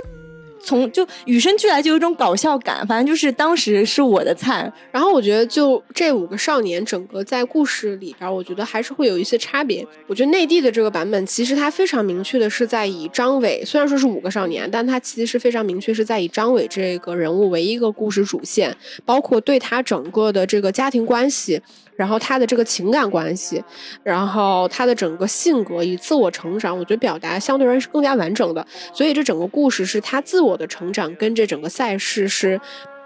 [0.64, 4.72] 从就与生俱来就有一种搞笑感，反正就是当时是我的菜。
[4.92, 9.86] 然后我觉得就这五个少年，整个在故事里边，我觉得还是会有一些差别。
[10.08, 21.62] 我觉得内地的这个版本，其实它非常明确的是在以张伟，虽然说是五个少年，但它其实是非常明确是在以张伟这个人物为一个故事主线，包括对他整个的这个家庭关系。
[21.96, 23.64] 然后他的这个情感关系，
[24.04, 28.66] 然后他的整个性格与自我成长，我觉得表达相对而言是更加完整的。
[28.94, 32.60] 所以这整个故事是他自我的成长跟这整个赛事是，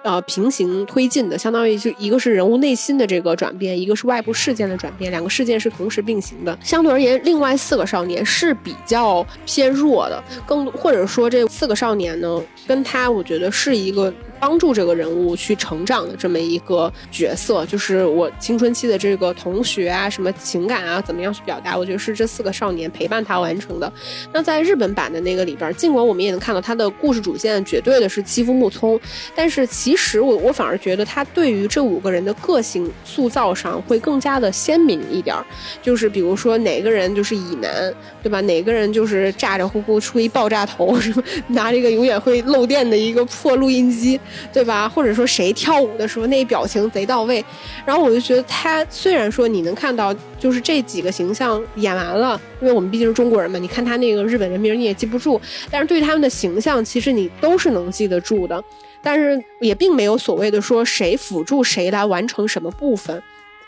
[0.03, 6.57] 呃平行推进的，相当于就一个是人物内心的这个转变，一个是外部事件的转变，两个事件是同时并行的。
[6.63, 14.13] 相对而言，另外四个少年是比较偏弱的，更或者说这四个少年呢，跟他我觉得是一个。
[14.39, 21.77] 帮助这个人物去成长的这么一个角色，就是我青春期的这个同学啊，什么情感啊，怎么样去表达？
[21.77, 23.91] 我觉得是这四个少年陪伴他完成的。
[24.33, 28.99] 那在日本版的那个里边，尽管我们也能看到他的故事主线绝对的是欺负木聪，
[29.35, 35.35] 但是其实我我反而觉得他对于这五个人的个性塑造上会更加的鲜明一点。
[35.81, 38.41] 就是比如说哪个人就是乙男，对吧？
[38.41, 44.19] 哪个人就是咋咋呼呼出一爆炸头，什么拿这个永远会漏电的一个破录音机。
[44.51, 44.87] 对吧？
[44.87, 47.43] 或者说谁跳舞的时候那表情贼到位，
[47.85, 58.63] 然后我就觉得他虽然说你能看到就是这几个形象演完了，因为我们毕竟是中国人嘛，你看他那个日本人名你也记不住，但是对他们的形象其实你都是能记得住的，
[59.01, 63.21] 但是也并没有所谓的说谁辅助谁来完成什么部分，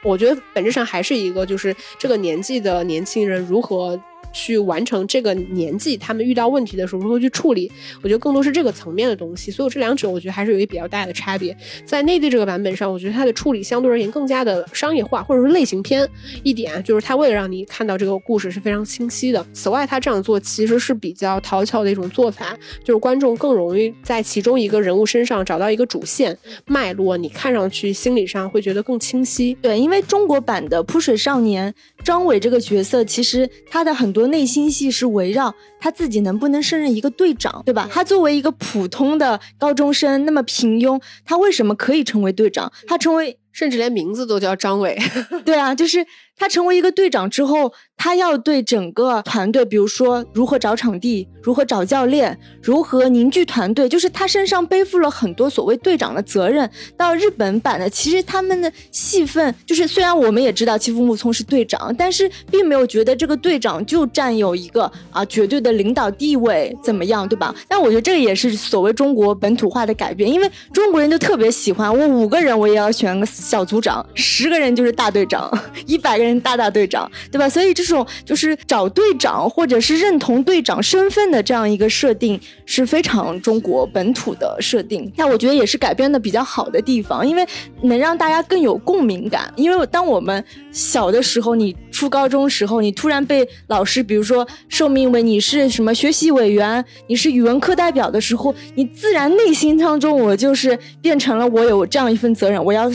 [0.04, 4.00] 我觉得本质上还是一个就是这个年纪的年轻人如何。
[4.32, 7.72] 去完成这个年纪，他们遇到问题的时候如何去处理？
[8.02, 9.52] 我觉得更多是这个层面的东西。
[9.52, 11.56] 所以这两者，我觉得还是有一比较大的差别。
[11.86, 16.08] 在内地这个版本上，我觉得它的处理相对而言更加的商业化，或者说类型片
[16.44, 19.46] 一点，就是它为了让你看到这个故事是非常清晰的。
[19.54, 29.58] 此外，它这样做其实是比较讨巧的一种做法，就是观众更容易在其中一个人物身上找到一个主线脉络，你看上去心理上会觉得更清晰。
[29.62, 31.72] 对，因为中国版的《扑水少年》
[32.04, 34.28] 张伟这个角色，其实他的很多。
[34.30, 37.88] 内心戏是围绕他自己能不能胜任一个队长，对吧？
[37.92, 42.72] 他作为一个普通的高中生，那么平庸，他为什么可以成为队长？
[42.88, 43.38] 他成为。
[43.52, 44.98] 甚至连名字都叫张伟，
[45.44, 46.06] 对啊，就是
[46.38, 56.68] 他成为一个队长之后，他要对整个团队，比如说如何找场地、如何找教练、如何凝聚团队，就是他身上背负了很多所谓队长的责任。
[56.96, 67.54] 到日本版的，其实他们的戏份就是，虽然我们也知道欺负木聪是队长，但是并没有觉得这个队长就占有一个啊绝对的领导地位，怎么样，对吧？
[67.68, 73.26] 但我觉得这个也是所谓中国本土化的改变，因为中国人就特别喜欢我五个人，我也要选个。
[73.50, 75.52] 小组长，十个人就是大队长，
[75.88, 77.50] 一百个人大大队长，对吧？
[77.50, 85.12] 所以这这种就是找队长或者是认同队长身份的这样一个设定是非常中国本土的设定。
[85.16, 87.44] 那我觉得也是改编的比较好的地方，因为
[87.82, 89.52] 能让大家更有共鸣感。
[89.56, 102.92] 因为当我们小的时候，你初高中时候，你突然被老师，比如说授命为你是什么学习委员，你是语文课代表的时候，你自然内心当中我就是变成了我有这样一份责任，我要。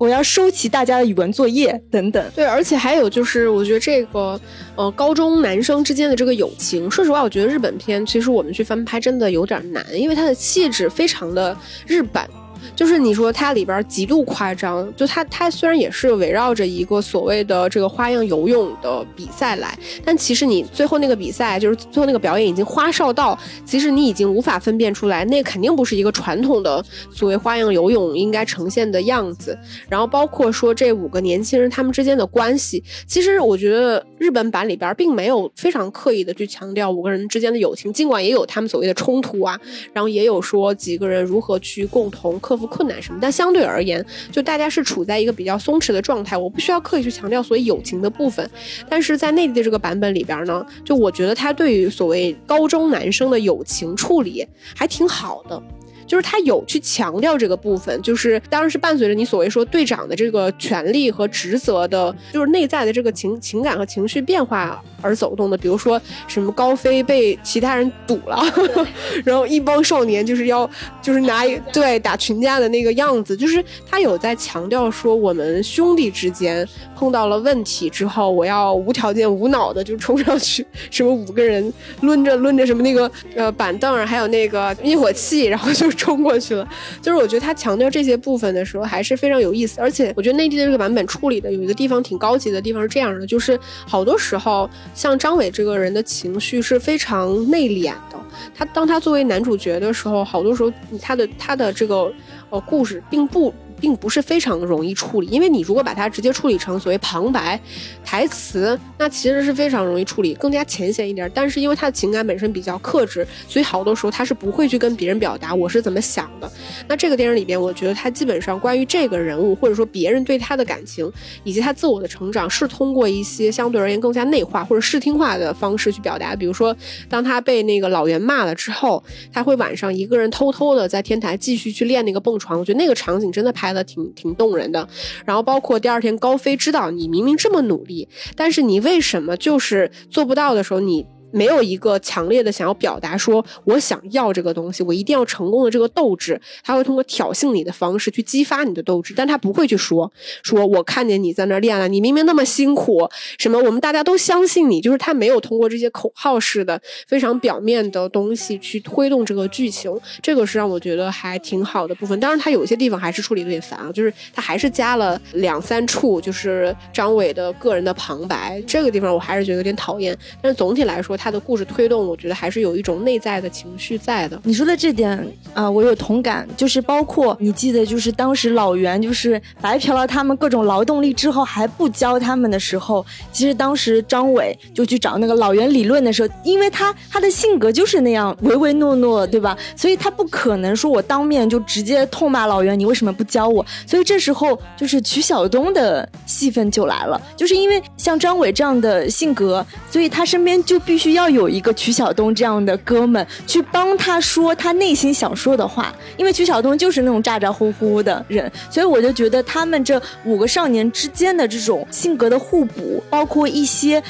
[0.00, 2.24] 我要收齐大家的语文作业等等。
[2.34, 4.40] 对，而且还有就是，我觉得这个，
[4.74, 11.54] 呃，高中男生之间的这个友情，说实话，我觉得日本片其实我们去翻拍真的有点难，因为它的气质非常的
[11.86, 12.26] 日版。
[12.74, 29.56] 就是你说它里边极度夸张，就它它虽然也是围绕着一个所谓的这个花样游泳的比赛来，但其实你最后那个比赛就是最后那个表演已经花哨到，其实你已经无法分辨出来，那肯定不是一个传统的所谓花样游泳应该呈现的样子。
[29.88, 39.58] 然后包括说这五个年轻人他们之间的关系，其实我觉得日本版里边并没有非常刻意的去强调五个人之间的友情，尽管也有他们所谓的冲突啊，
[39.92, 48.50] 然后也有说几个人如何去共同克服困难什么，但相对而言，就大家是处在一个比较松弛的状态，我不需要刻意去强调所谓友情的部分。
[48.88, 54.44] 但是在内地的这个版本里边呢，就我觉得他对于所谓高中男生的友情处理
[54.74, 55.62] 还挺好的。
[56.10, 65.56] 就是他有去强调这个部分，就是当然是伴随着你所谓说队长的这个权利和职责的，就是内在的这个情情感和情绪变化而走动的。
[65.56, 68.42] 比如说什么高飞被其他人堵了，
[69.24, 70.68] 然后一帮少年就是要
[71.00, 85.88] 就是拿一对打群架的那个样子，就是他有在强调说我们兄弟之间碰到了问题之后，我要无条件无脑的就冲上去，什么五个人抡着抡着什么那个呃板凳，还有那个灭火器，然后就。
[86.00, 86.66] 冲过去了，
[87.02, 98.18] 就是我觉得他强调这些部分的时候还是非常有意思，而且我觉得内地的这个版本处理的有一个地方挺高级的地方是这样的，就是好多时候像张伟这个人的情绪是非常内敛的，
[98.54, 100.72] 他当他作为男主角的时候，好多时候
[101.02, 102.10] 他的他的这个
[102.48, 103.52] 呃故事并不。
[103.80, 107.58] 并不是非常容易处理，因为你如果把它直接处理成所谓旁白、
[108.04, 111.30] 台词，那其实是非常容易处理，更加浅显一点。
[111.34, 116.52] 但是因为他的情感本身比较克制，所以好多时候他是不会去跟别人表达我是怎么想的。
[116.86, 121.10] 那这个电影里边，我觉得他基本上关于这个人物，或者说别人对他的感情，
[121.42, 126.36] 以及他自我的成长，是通过一些相对而言更加内化或者视听化的方式去表达。
[126.36, 126.76] 比如说，
[127.08, 129.02] 当他被那个老袁骂了之后，
[129.32, 132.58] 他会晚上一个人偷偷的在天台继续去练那个蹦床。
[132.58, 133.69] 我觉得那个场景真的拍。
[133.70, 134.88] 拍的挺挺动人的，
[135.24, 141.06] 然后包括第二天高飞知道你明明这么努力，但是你为什么就是做不到的时候，你。
[141.30, 150.10] 没有一个强烈的想要表达说我想要这个东西，我一定要成功的这个斗志，他会通过挑衅你的方式去激发你的斗志，但他不会去说
[150.42, 153.08] 说我看见你在那练了，你明明那么辛苦，
[153.38, 162.18] 什么我们大家都相信你，就是他没有通过这些口号式的非常表面的东西去推动这个剧情，这个是让我觉得还挺好的部分。
[162.18, 170.16] 当然，他有些地方还是处理有点烦啊，就是他还是加了两三处就是张伟的个人的旁白，这个地方我还是觉得有点讨厌。
[170.42, 171.19] 但是总体来说。
[171.22, 174.40] 他的故事推动，我觉得还是有一种内在的情绪在的。
[174.42, 176.48] 你说的这点啊，我有同感。
[176.56, 189.54] 就是包括你记得，就是当时老袁就是白嫖了他们各种劳动力之后，还不教他们的时候，其实当时张伟就去找那个老袁理论的时候，因为他他的性格就是那样唯唯诺诺，对吧？
[189.76, 193.64] 所以他不可能说我当面就直接痛骂老袁，你为什么不教我？
[193.86, 201.09] 所以这时候就是曲晓东的戏份就来了，就是因为像张伟这样的性格，所以他身边就必须。
[201.12, 214.02] 要有一个曲晓东这样的哥们去帮他说他内心想说的话，因为曲晓东就是那种咋咋呼呼的人，所以我就觉得他们这五个少年之间的这种性格的互补，包括一些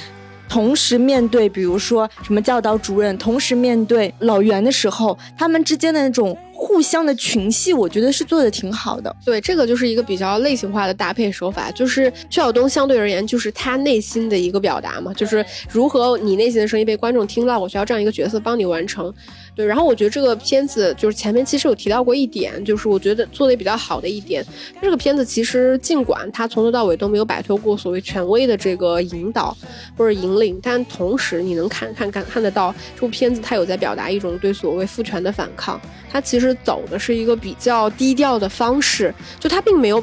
[0.51, 6.37] 同时面对，比如说什么教导主任，同时面对老袁的时候，他们之间的那种。
[6.63, 9.17] 互相的群戏，我觉得是做的挺好的。
[9.25, 19.13] 对，这个就是一个比较类型化的搭配手法，就是邱晓东相对而言就是他内心的一个表达嘛，就是如何你内心的声音被观众听到，我需要这样一个角色帮你完成。
[19.55, 24.45] 对，然后我觉得这个片子就是前面其实有提到过一点，就是我觉得做的比较好的一点，
[24.81, 29.57] 这个片子其实尽管它从头到尾都没有摆脱过所谓权威的这个引导
[29.97, 35.81] 或者引领，但同时你能看看看看得到这部片子它有在表达一种对所谓父权的反抗，
[36.11, 40.03] 它其实走的是一个比较低调的方式，就它并没有。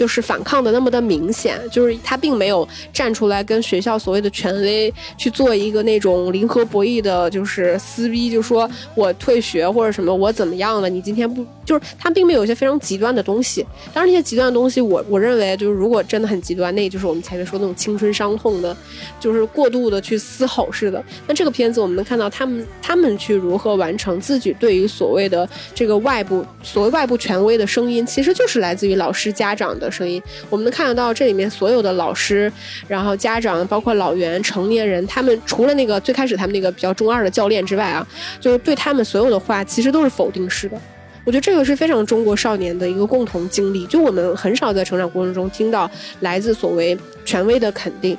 [0.00, 10.88] 就是反抗的那么的明显，就是他并没有站出来跟学校所谓的权威去做一个那种零和博弈的，就是撕逼，就说我退学或者什么，我怎么样了？
[10.88, 13.60] 你今天不就是他并没有一些非常极端的东西。
[13.92, 18.74] 当然，这些极端的东西，我我认为就是如果真的很极端，那也就是我们前面说那种青春伤痛的，
[19.20, 21.04] 就是过度的去嘶吼似的。
[21.26, 29.89] 那这个片子我们能看到他们他们去如何完成自己对于所谓的这个外部所谓外部权威的声音，其实就是来自于老师家长的。
[29.90, 32.52] 声音，我们能看得到这里面所有的老师，
[32.86, 38.06] 然后家长，包括老袁、成年人，他们除了那个最开始他们那个比较中二的教练之外啊，
[38.38, 40.80] 就是对他们所有的话，其实都是否定式的。
[41.24, 45.88] 我觉得这个是非常中国少年的一个共同经历，就我们很少在成长过程中听到
[46.20, 48.16] 来自所谓权威的肯定。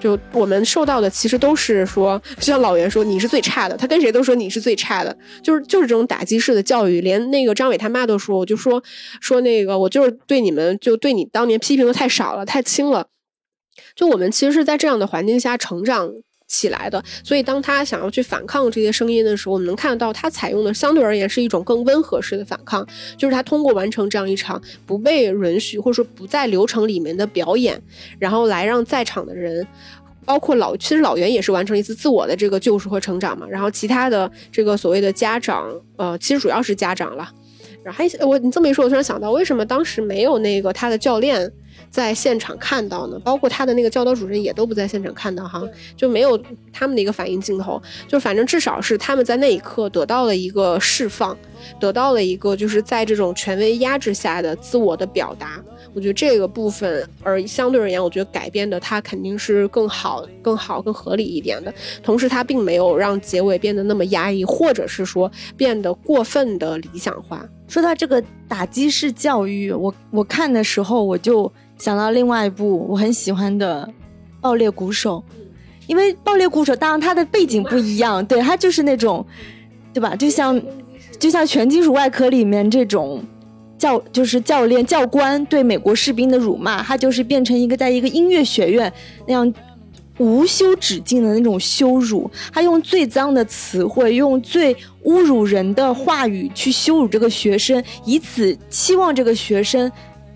[0.00, 8.82] 就我们受到的其实都是说，就像老袁说你是最差的，他跟谁都说你是最差的，就是就是这种打击式的教育，连那个张伟他妈都说，我就说
[9.20, 13.06] 说那个我就是对你们就对你当年批评的太少了，太轻了。
[13.94, 16.10] 就我们其实是在这样的环境下成长。
[16.50, 22.84] 起来的，所以当他想要去反抗这些声音的时候，我们能看得到他采用的相对而言是一种更温和式的反抗，
[23.16, 27.80] 就是他通过完成这样一场不被允许或者说不在流程里面的表演，
[28.18, 29.64] 然后来让在场的人，
[30.24, 37.32] 包括老其实老袁也是完成一次自我的这个救赎和成长嘛，然后其他的这个所谓的家长，呃，其实主要是家长了，
[37.84, 41.52] 然后还我你这么一说，我突然想到，为什么当时没有那个他的教练？
[41.90, 45.60] 在现场看到呢，包括他的那个教导主任也都不在现场看到哈，
[45.96, 46.40] 就没有
[46.72, 51.36] 他们的一个反应镜头，就反正至少是他们在那一刻得到了一个释放，
[51.80, 55.60] 得到了一个就是在这种权威压制下的自我的表达。
[55.92, 61.74] 我觉得这个部分，而相对而言，我觉得改编的它肯定是更好、更好、更合理一点的。
[62.04, 67.44] 同时，它并没有让结尾变得那么压抑，或者是说变得过分的理想化。
[67.66, 71.52] 说到这个打击式教育，我我看的时候我就。
[71.80, 73.88] 想到另外一部我很喜欢的
[74.40, 75.24] 《爆裂鼓手》，
[75.86, 79.24] 因为《爆裂鼓手》当然它的背景不一样，对，它就是那种，
[79.94, 80.14] 对吧？
[80.14, 80.60] 就像
[81.18, 83.24] 就像全金属外壳里面这种
[83.78, 88.92] 教，就是教练教官对美国士兵的辱骂，他就是变成一个在一个音乐学院
[89.26, 89.50] 那样
[90.18, 94.74] 无休止境的那种羞辱，他用最脏的词汇，用最
[95.04, 99.90] 侮辱人的话语去羞辱这个学生，以此期望这个学生。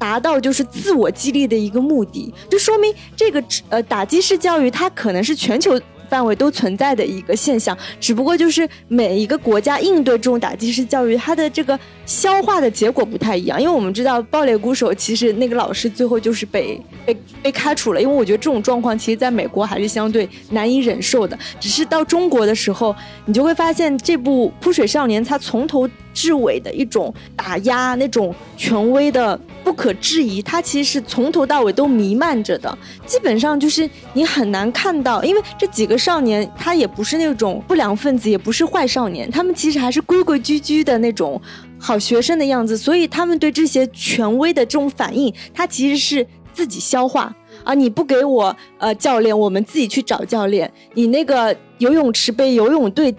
[0.04, 5.80] 达到就是自我激励的一个目的，就说明这个呃打击式教育它可能是全球。
[6.06, 13.60] 范围都存在的一个现象，只不过就是每一个国家应对这种打击式教育，它的这个消化的结果不太一样。
[13.60, 21.36] 因为我们知道爆裂鼓手其实那个老师最后就是被被被开除了，因为我觉得这种状况其实在美国还是相对难以忍受的。
[21.58, 22.94] 只是到中国的时候，
[23.24, 32.78] 你就会发现这部《扑水少年》它从头至尾的一种打压，那种权威的不可质疑，它其实是从头到尾都弥漫着的。
[33.04, 35.98] 基本上就是你很难看到，因为这几个。
[36.04, 41.40] 少年他也不是那种不良分子，也不是坏少年，他们其实还是规规矩矩的那种
[41.78, 47.72] 好学生的样子，所以他们对这些权威的这种反应，他其实是自己消化啊！
[47.72, 53.14] 你不给我呃教练，我们自己去找教练；你那个游泳池被游泳队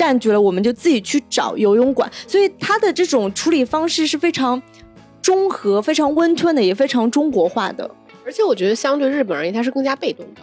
[0.00, 2.10] 占据了，我们就自己去找游泳馆。
[2.26, 4.60] 所以他的这种处理方式是非常
[5.20, 7.90] 中和、非常温吞的，也非常中国化的。
[8.24, 10.40] 而且我觉得，相对日本而言，他是更加被动的。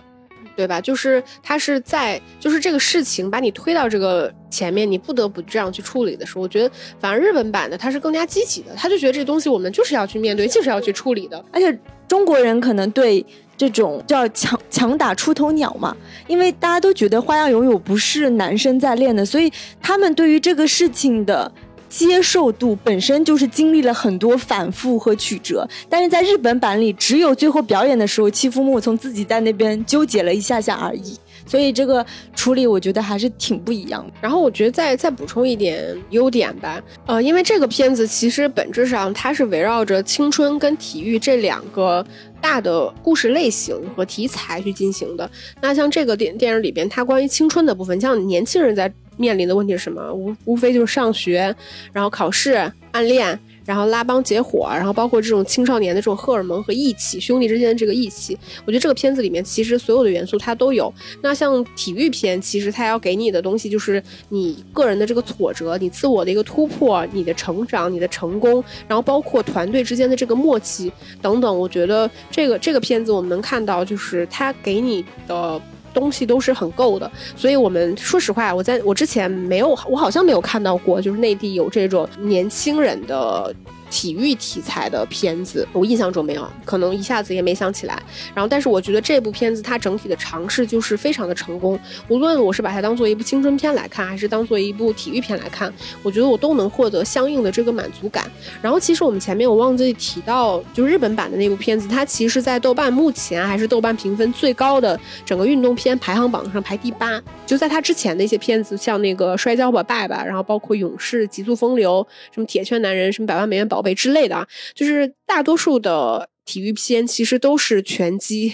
[0.56, 0.82] 对吧？
[0.82, 11.46] 就是他是在，就是这个事情把你推到这个前面，你不得不这样去处理的时候，我觉得反而日本版的他是更加积极的，他就觉得这东西我们就是要去面对，就是要去处理的。
[11.52, 13.24] 而且中国人可能对
[13.58, 15.98] 这种叫强强打出头鸟嘛，
[16.28, 19.52] 因为大家都觉得花样游泳不是男生在练的，所以
[19.82, 21.52] 他们对于这个事情的。
[21.90, 31.18] 接受度本身就是经历了很多反复和曲折，但是在日本版里，只有最后表演的时候，欺负木从自己在那边纠结了一下下而已。
[31.48, 34.14] 所以这个处理我觉得还是挺不一样的。
[34.22, 42.06] 然后我觉得再再补充一点优点吧，呃，因为这个片子其实本质上它是围绕着青春跟体育这两个
[42.42, 45.30] 大的故事类型和题材去进行的。
[45.62, 48.94] 那像这个电电影里边，它关于青春的部分，像年轻人在。
[49.20, 50.14] 面临的问题是什么？
[50.14, 51.56] 无无非就是上学，
[51.92, 58.36] 然后考试、暗恋，然后拉帮结伙，然后包括这种青少年的这种荷尔蒙和义气，兄弟之间的这个义气。
[58.66, 60.92] 我觉得这个片子里面其实所有的元素它都有。
[61.22, 70.90] 那像体育片，其实它要给你的东西就是你个人的这个挫折，你自我的一个突破，你的成长，你的成功，然后包括团队之间的这个默契
[71.22, 71.60] 等等。
[71.60, 75.62] 我觉得这个这个片子我们能看到，就是它给你的。
[75.98, 83.54] 东西都是很够的，所以我们说实话，我在我之前没有，我好像没有看到过，就是内地有这种年轻人的。
[83.90, 88.02] 体育题材的片子，我印象中没有，可能一下子也没想起来。
[88.34, 91.80] 然后，但是我觉得这部片子它整体的尝试就是非常的成功。
[92.08, 95.72] 无论我是把它当做一部青春片来看，还是当做一部体育片来看，
[96.04, 98.30] 我觉得我都能获得相应的这个满足感。
[98.62, 107.22] 然后，其实我们前面我忘记提到，就日本版的那部片子，它其实，在豆瓣目前还是豆瓣评分最高的整个运动片排行榜上排第八。
[107.46, 118.54] 就在它之前的一些片子，像那个《摔跤吧，爸爸》，然后包括《勇士》《极速风流》、什么《铁拳男人》、什么《百万美元宝宝贝》之类的啊，就是大多数的体育片其实都是拳击。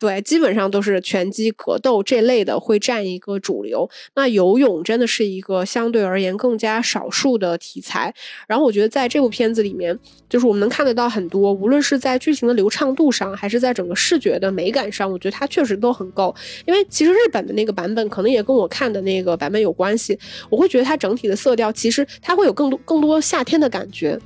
[0.00, 3.86] 对，基本上都是拳击、格斗这类的会占一个主流。
[4.14, 8.14] 那游泳真的是一个相对而言更加少数的题材。
[8.48, 16.34] 然后我觉得在这部片子里面，就是我们能看得到很多，无论是在剧情的流畅度上，还是在整个视觉的美感上，我觉得它确实都很够。
[16.64, 24.18] 因为其实日本的那个版本可能也跟我看的那个版本有关系，我会觉得它整体的色调其实它会有更多更多夏天的感觉。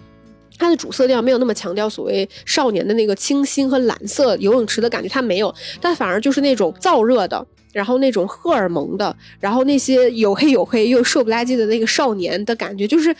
[0.58, 13.14] 它的主色调没有那么强调所谓少年的那个清新和蓝色游泳池的感觉，它没有，它反而就是那种燥热的，然后那种荷尔蒙的，然后那些有黑有黑又瘦不拉几的那个少年的感觉，就是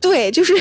[0.00, 0.54] 对，就是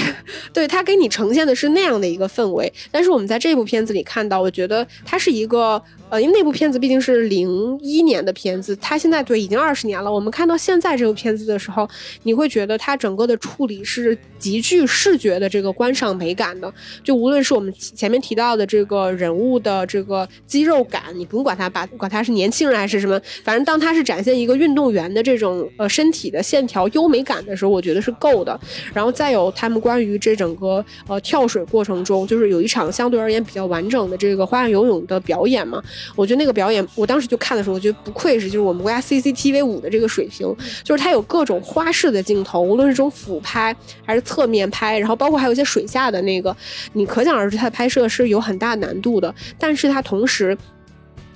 [0.51, 2.71] 对他给你呈现的是那样的一个氛围。
[2.91, 5.81] 但是我们在这部片子里看到，我觉得它是一个。
[6.09, 10.13] 呃，因为那部片子毕竟是零一年的片子，它现在对已经二十年了。
[10.13, 11.89] 我们看到现在这部片子的时候，
[12.21, 16.71] 你会觉得它整个的处理是极具视觉的这个观赏美感的。
[17.03, 28.59] 就无论是我们前面提到的这个人物的这个肌肉感，你不用管他把管他是年轻人还是什么，反正当他是展现一个运动员的这种呃身体的线条优美感的时候，我觉得是够的。
[28.93, 35.81] 然后在再有他们关于这整个呃跳水过程中，就是有一场相对而言比较完整的这个花样游泳的表演嘛。
[36.13, 40.53] 我觉得那个表演，我当时就看的时候，我觉得不愧是就是我们国家 CCTV 五的这个水平，
[40.83, 43.73] 就是它有各种花式的镜头，无论是这种俯拍
[44.05, 46.53] 还是侧面拍，然后包括还有一些水下的那个，
[46.91, 50.57] 你可想而知它的拍摄是有很大难度的，但是它同时。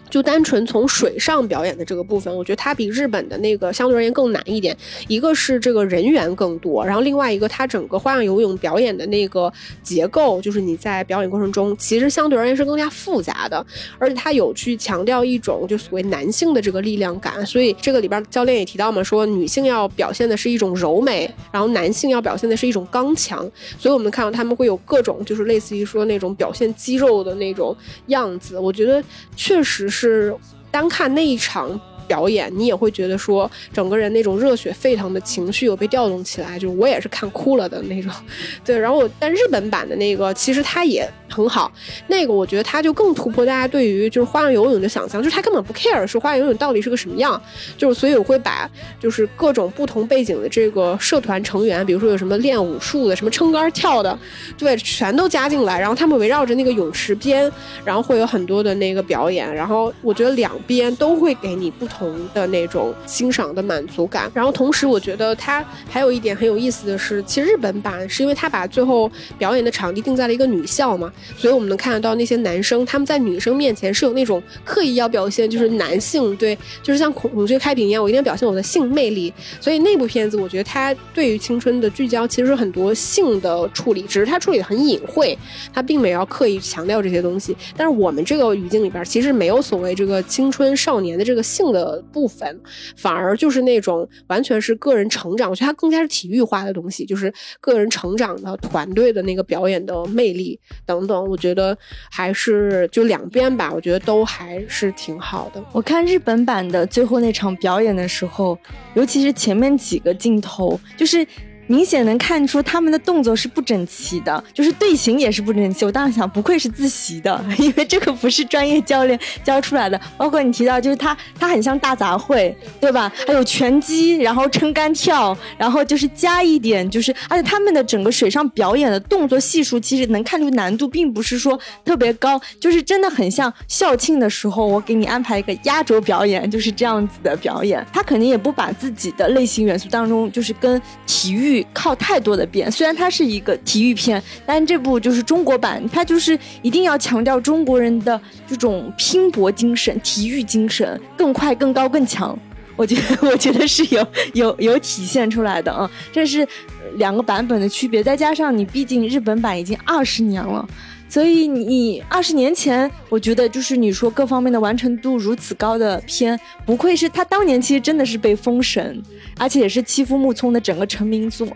[0.09, 4.75] 就单纯从水上表演的这个部分，我觉得它比日本的那个相对而言更难一点。
[5.07, 9.51] 一个是这个人员更多，然后另外一个它整个花样游泳表演的那个
[9.83, 13.65] 结构，就是你在表演过程中其实相对而言是更加复杂的，
[13.99, 17.45] 而且它有去强调一种就所谓男性的这个力量感。
[17.45, 23.39] 所以这个里边教练也提到嘛，说女性要表现的是一种柔美，然后男性要表现的是一种刚强。
[23.77, 27.75] 所以我们看到他们会有各种就是类似于说那种表现肌肉的那种
[28.07, 29.03] 样子，我觉得
[29.35, 29.96] 确实是。
[29.97, 30.35] 是
[30.69, 31.79] 单看那一场。
[32.07, 38.09] 表演，你也会觉得说，整个人那种热血沸腾的情绪有被调动起来，就我也是看哭了的那种。
[38.63, 41.69] 对，然后但日本版的那个其实它也很好，
[42.07, 47.39] 那个我觉得它就更突破大家对于就是花样游泳的想象，就是他根本不 care 说花样游泳到底是个什么样，
[47.77, 54.17] 就是所以我会把就是各种不同背景的这个社团成员，比如说有什么练武术的，什么撑杆跳的，
[54.57, 57.51] 对，全都加进来，然后他们围绕着那个泳池边，
[57.83, 61.97] 然后会有很多的那个表演，然后我觉得两边都会给你不同。
[61.97, 79.33] 同的那种欣赏的满足感，然后同时我觉得它还有一点很有意思的是，其实日本版是因为它把最后表演的场地定在了一个女校嘛，所以我们能看得到那些男生他们在女生面前是有那种刻意要表现就是男性对，就是像孔孔雀开屏一样，我一定要表现我的性魅力。
[79.59, 85.37] 所以那部片子我觉得它对于青春的聚焦其实很多性的处理，只是它处理的很隐晦，
[85.73, 87.55] 它并没有刻意强调这些东西。
[87.75, 92.03] 但是我们这个语境里边其实没有所谓这个青春少年的这个性的。
[92.11, 92.59] 部分
[92.95, 101.77] 反而就是那种完全是个人成长，我觉得它更加是体育化的东西，就是个人成长的团队的那个表演的魅力等等，我觉得
[102.09, 105.63] 还是就两边吧，我觉得都还是挺好的。
[105.71, 108.57] 我看日本版的最后那场表演的时候，
[108.95, 111.25] 尤其是前面几个镜头，就是。
[111.67, 115.85] 明显能看出他们的动作是不整齐的，就是队形也是不整齐。
[115.85, 119.99] 我当时想，不愧是自习的， 因为这个不是专业教练教出来的。
[120.17, 123.11] 包括你提到，就是他，他很像大杂烩，对吧？
[123.25, 137.85] 还有拳击，然后撑杆跳，然后就是加一点，就是而且他们的整个水上表演的动作系数，其实能看出难度并不是说特别高，就是真的很像校庆的时候，我给你安排一个压轴表演，就是这样子的表演。
[137.91, 141.56] 他肯定也不把自己的类型元素当中，就是跟体育。
[141.73, 152.37] 靠太多的变，虽然它是一个体育片，但这部就是中国版，它就是一定要强调中国人的这种拼搏精神、体育精神，更快、更高、更强。
[152.75, 156.47] 我觉得， 我觉得是有有有体现出来的啊，这是
[156.95, 160.67] 两个版本的区别，再加上你毕竟日本版已经二十年了。
[161.09, 169.01] 所以你二十年前，我觉得就是你说各方面的完成度如此高的片，不愧是他当年其实真的是被封神，
[169.37, 171.47] 而且也是欺负木聪的整个成名作，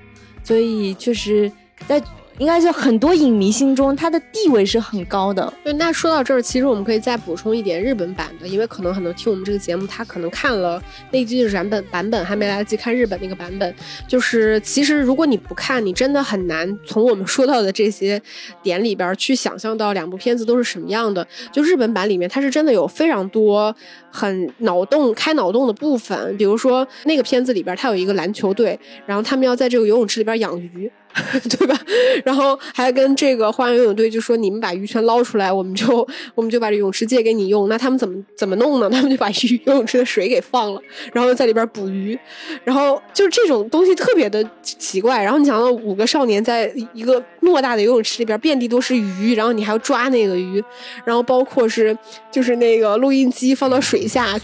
[0.44, 1.52] 所以确实
[1.88, 2.02] 在。
[2.38, 5.54] 应该就很多影迷心中，他的地位是很高的。
[5.64, 13.76] 对，那说到这儿，其实我们可以再补充一点日本版的，因为可能很多听我们这个节目，他可能看了那季的版本版本，还没来得及看日本那个版本。
[14.08, 18.20] 就是其实如果你不看，你真的很难从我们说到的这些
[18.64, 21.26] 点里边去想象到两部片子都是什么样的。
[21.52, 23.76] 就日本版里面，它是真的有非常多
[24.10, 30.92] 很脑洞开脑洞的部分，比如说那个片子里边，它有一个篮球队，然后他们要在这个游泳池里边养鱼。
[31.58, 31.78] 对吧？
[32.24, 38.90] 然后还跟这个花样游泳队就说：“你们把鱼全捞出来，我们就我们就把这泳池借给你用。”那他们怎么怎么弄呢？
[38.92, 40.82] 他们就把鱼游泳池的水给放了，
[41.14, 42.18] 然后在里边捕鱼。
[42.64, 45.22] 然后就是这种东西特别的奇怪。
[45.24, 50.64] 然后你想到五个少年在一个偌大的游泳池里边，遍地都是鱼，然后你还要抓那个鱼，
[51.04, 51.98] 然后包括是
[52.32, 54.40] 就是那个录音机放到水下，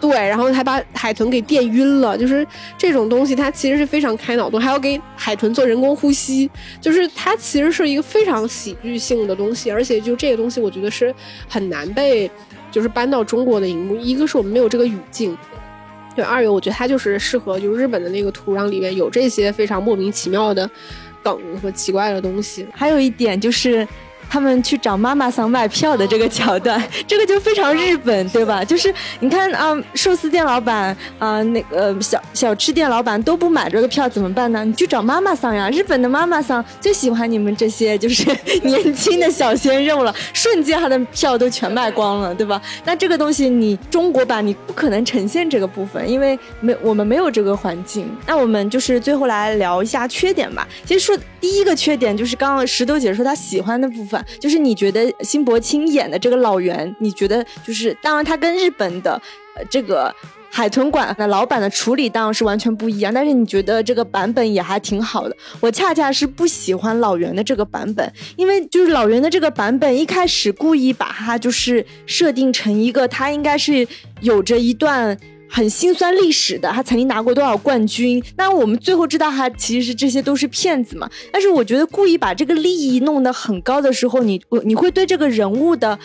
[0.00, 2.16] 对，然后还把海豚给电晕了。
[2.18, 2.46] 就是
[2.76, 6.50] 这种东西，它其实是非常开脑洞，还要给海豚做人工呼呼吸，
[6.80, 11.14] 就是它其实是一个非常喜剧性的东西，而且就这个东西，我觉得是
[11.48, 12.28] 很难被
[12.72, 13.94] 就是搬到中国的荧幕。
[13.94, 15.38] 一个是我们没有这个语境，
[16.16, 20.68] 对；二有我觉得它就是适合就日本的那个土壤里面有这些非常莫名其妙的
[21.22, 22.66] 梗和奇怪的东西。
[22.72, 23.86] 还有一点就是。
[24.30, 28.64] 他们去找妈妈桑卖票的这个桥段， 这个就非常日本，对吧？
[28.64, 34.64] 就是你看啊，寿司店老板啊，那个小小吃店老板都不买这个票怎么办呢？
[34.64, 35.68] 你去找妈妈桑呀！
[35.70, 38.24] 日本的妈妈桑最喜欢你们这些就是
[38.62, 42.62] 年轻的小鲜肉了，瞬间他的票都全卖光了，对吧？
[42.84, 48.08] 那这个东西你中国版你不可能呈现这个部分，因为没我们没有这个环境。
[48.26, 50.68] 那我们就是最后来聊一下缺点吧。
[50.84, 54.19] 其实说第一个缺点就是刚刚石头姐说她喜欢的部分。
[54.38, 59.20] 就是你觉得辛柏青演的这个老袁，你觉得就是当然他跟日本的
[59.56, 60.14] 呃这个
[60.50, 65.36] 海豚馆的老板的处理当然是完全不一样，但是你觉得这个版本也还挺好的。
[65.60, 73.86] 我恰恰是不喜欢老袁的这个版本，因为就是老袁的这个版本一开始故意把他就是设定成一个他应该是
[74.20, 75.16] 有着一段。
[75.50, 78.22] 很心酸历史的，他曾经拿过多少冠军？
[78.36, 81.10] 那我们最后知道他其实是这些都是骗子嘛？
[81.32, 85.98] 但是我觉得故意把这个利益弄得很高的时候，你你会对这个人物的，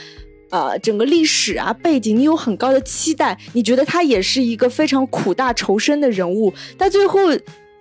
[0.50, 3.38] 呃，整个历史啊背景，你有很高的期待。
[3.54, 7.20] 你觉得他也是一个非常苦大仇深的人物，但最后，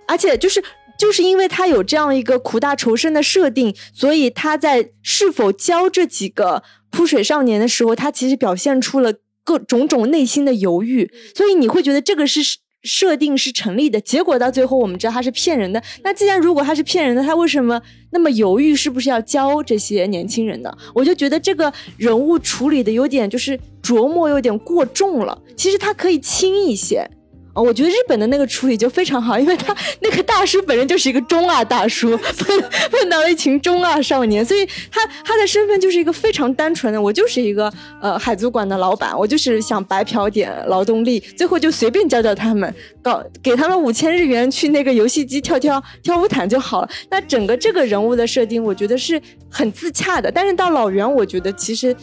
[0.07, 0.63] 而且就是
[0.99, 6.61] 就是因为他有这样一个苦大仇深的设定，所以他在是否教这几个
[6.91, 9.13] 扑水少年的时候，他其实表现出了。
[9.45, 12.41] 各种种内心的犹豫，所以你会觉得这个是
[12.83, 14.01] 设定是成立的。
[14.01, 15.81] 结果到最后，我们知道他是骗人的。
[16.03, 17.81] 那既然如果他是骗人的，他为什么
[18.11, 18.75] 那么犹豫？
[18.75, 20.71] 是不是要教这些年轻人呢？
[20.93, 25.41] 我就觉得这个人物处理的有点就是琢磨有点过重了。
[25.55, 27.09] 其实他可以轻一些。
[27.55, 46.89] 哦，我觉得日本的那个处理就非常好，因为他那个大叔本人就是一个中二大叔， 碰碰到了一群中二少年，所以他他的身份就是一个非常单纯的，我就是一个呃海族馆的老板，我就是想白嫖点劳动力，最后就随便教教他们，搞给他们五千日元去那个游戏机跳跳跳舞毯就好了。
[47.09, 51.95] 那整个这个人物的设定，我觉得是很自洽的，但是到老袁，我觉得其实。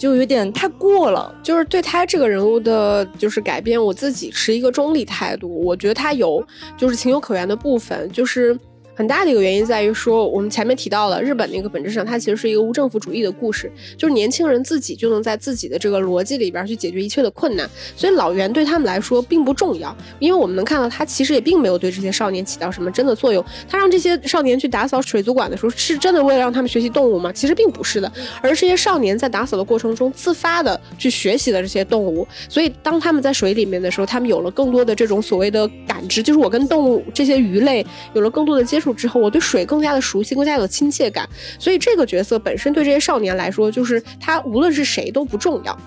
[0.00, 5.62] 就有点太过了，就是对他这个人物的，就是改变，我自己持一个中立态度。
[5.62, 6.42] 我觉得他有，
[6.74, 8.58] 就是情有可原的部分，就是。
[9.00, 23.42] 很大的一个原因在于说，我们前面提到了日本那个本质上，它其实是一个无政府主义的故事，就是年轻人自己就能在自己的这个逻辑里边去解决一切的困难，所以老袁对他们来说并不重要，因为我们能看到他其实也并没有对这些少年起到什么真的作用。
[23.66, 27.32] 他让这些少年去打扫水族馆的时候，是真的为了让他们学习动物吗？
[27.32, 37.82] 其实并不是的，而这些少年在打扫的过程中自发的去学习了这些动物，所以当他们在水里面的时候，他们有了更多的这种所谓的感知，就是我跟动物这些鱼类
[38.12, 38.89] 有了更多的接触。
[38.92, 41.28] 之后，我对水更加的熟悉，更加有亲切感，
[41.58, 45.78] 所以这个角色本身对这些少年来说，就是他无论是谁都不重要。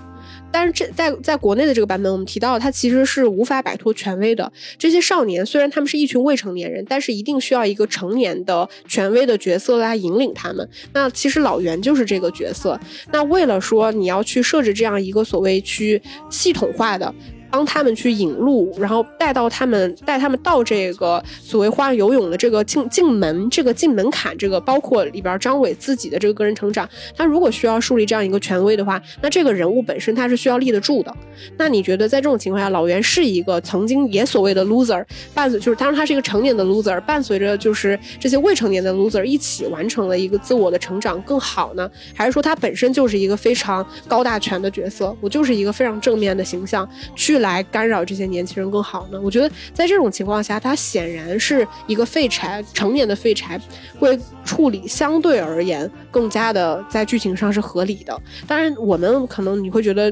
[0.51, 4.51] 但是这在在国内的这个版本，我们提到他其实是无法摆脱权威的。
[4.77, 10.69] 这些少年虽然他们是一群未成年人，但是一定需要一个成年的权威的角色来引领他们。
[10.93, 12.79] 那其实老袁就是这个角色。
[13.11, 15.99] 那为了说你要去设置这样一个所谓去
[16.29, 17.11] 系统化的。
[17.53, 26.89] 帮他们去引路，然后带到他们，带他们到这个所谓花样游泳的这个进进门，这个进门槛，这个包括里边张伟自己的这个个人成长。
[27.15, 31.15] 他如果需要树立这样一个权威的话，那这个人物本身他是需要立得住的。
[31.55, 41.87] 那你觉得在这种情况下，老袁是一个曾经也所谓的 loser，伴随就是当然他是一个成年的 loser，伴随着就是这些未成年的 loser 一起完成了一个自我的成长更好呢？
[42.15, 45.15] 还是说他本身就是一个非常高大全的角色？
[45.21, 47.42] 我就是一个非常正面的形象去。
[47.43, 49.21] 来干扰这些年轻人更好呢？
[49.21, 53.61] 我觉得在这种情况下，他显然是一个废柴，成年的废柴
[53.99, 58.19] 会处理相对而言更加的在剧情上是合理的。
[58.47, 60.11] 当然，我们可能你会觉得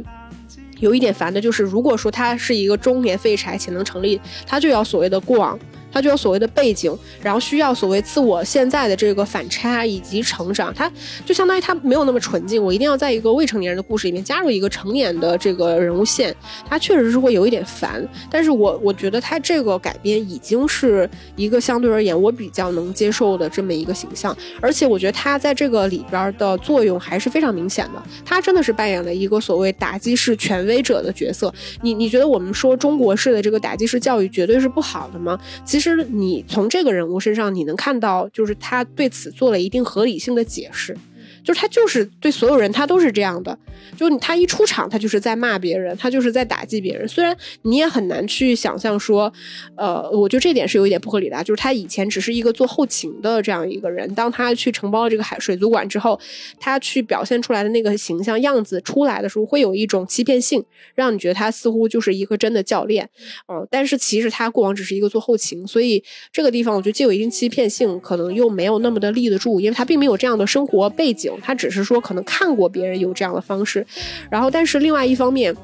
[0.80, 5.58] 有一点烦的就是，如果说他是一个中年废柴且能成立，他就要所谓的过往
[5.92, 10.92] 他就有所谓的背景，然后需要所谓自我现在的这个反差以及成长，他
[11.26, 12.64] 就相当于他没有那么纯净。
[12.64, 16.36] 我一定要在一个未成年人的故事里面加入一个成年的这个人物线，
[16.70, 18.08] 他确实是会有一点烦。
[18.30, 28.02] 但是我我觉得他这个改编已经是一个相对而言我比较能接受的这么一个形象，而且我觉得他在这个里边的作用还是非常明显的。
[28.24, 31.54] 他真的是扮演了一个所谓打击式权威者的角色。
[31.82, 35.40] 你你觉得我们说中国式的这个打击式教育绝对是不好的吗？
[35.66, 40.96] 其实实你从这个人物身上，你能看到，就是他对此做了一定合理性的解释。
[41.44, 43.58] 就是他就是对所有人他都是这样的，
[43.98, 47.08] 就是他一出场他就是在骂别人，他就是在打击别人。
[47.08, 49.32] 虽然你也很难去想象说，
[49.76, 56.20] 呃，我觉得这点是有一点不合理的，就是他以前只是一个做后勤的这样一个人，当他去承包了这个海水族馆之后，
[56.60, 60.64] 他去表现出来的那个形象样子出来的时候，会有一种欺骗性，
[60.96, 63.10] 让你觉得他似乎就是一个真的教练，
[63.48, 71.31] 嗯，但是其实他过往只是一个做后勤，所以这个地方我觉得既有一定欺骗性，可能又没有那么的立得住，因为他并没有这样的生活背景。
[71.42, 73.86] 他只是说可能看过别人有这样的方式，
[74.30, 75.56] 然后但是另外一方面，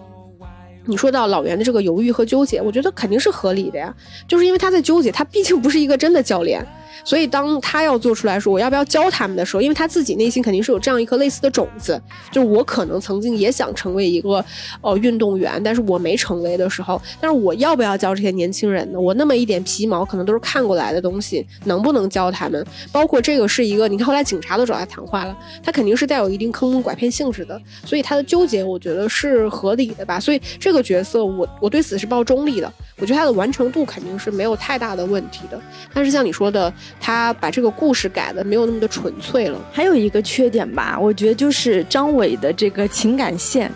[0.86, 3.94] 你说到老袁的这个犹豫和纠结，我觉得肯定是合理的呀，
[4.28, 6.66] 就是因为他在纠结，他毕竟不是一个真的教练。
[7.04, 14.44] 所以，当他要做出来说我要不要教他们的时候，因为他自己内心肯定是有这样一颗类似的种子，就是我可能曾经也想成为一个
[14.82, 19.00] 呃运动员，但是我没成为的时候，但是我要不要教这些年轻人呢？
[19.00, 22.66] 我那么一点皮毛，可能都是看过来的东西，能不能教他们？
[22.92, 30.20] 包括这个是一个，你看后来警察都找他谈话了，他肯定是带有一定坑蒙拐骗性质的，所以他的纠结，我觉得是合理的吧。
[30.20, 35.60] 所以这个角色，我我对此是抱中立的，我觉得他的完成度肯定是没有太大的问题的。
[35.94, 36.74] 但是像你说的。
[37.00, 39.58] 他把这个故事改的没有那么的纯粹了。
[39.72, 43.72] 还有一个缺点吧，我觉得就是张伟的这个情感线，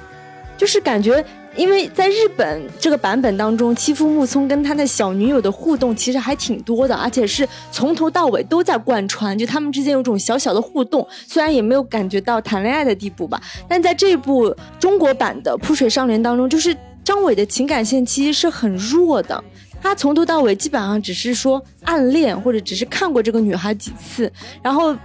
[0.57, 1.23] 就是感觉，
[1.55, 16.75] 因为在日本这个版本当中，欺负木聪跟他的小女友的互动其实还挺多的，而且是从头到尾都在贯穿，就他们之间有种小小的互动，虽然也没有感觉到谈恋爱的地步吧，但在这部中国版的《扑水少年》当中，就是
[17.11, 19.43] 张伟的情感线其实是很弱的。
[19.81, 24.31] 他从头到尾基本上只是说暗恋，或者只是看过这个女孩几次，
[24.63, 24.95] 然后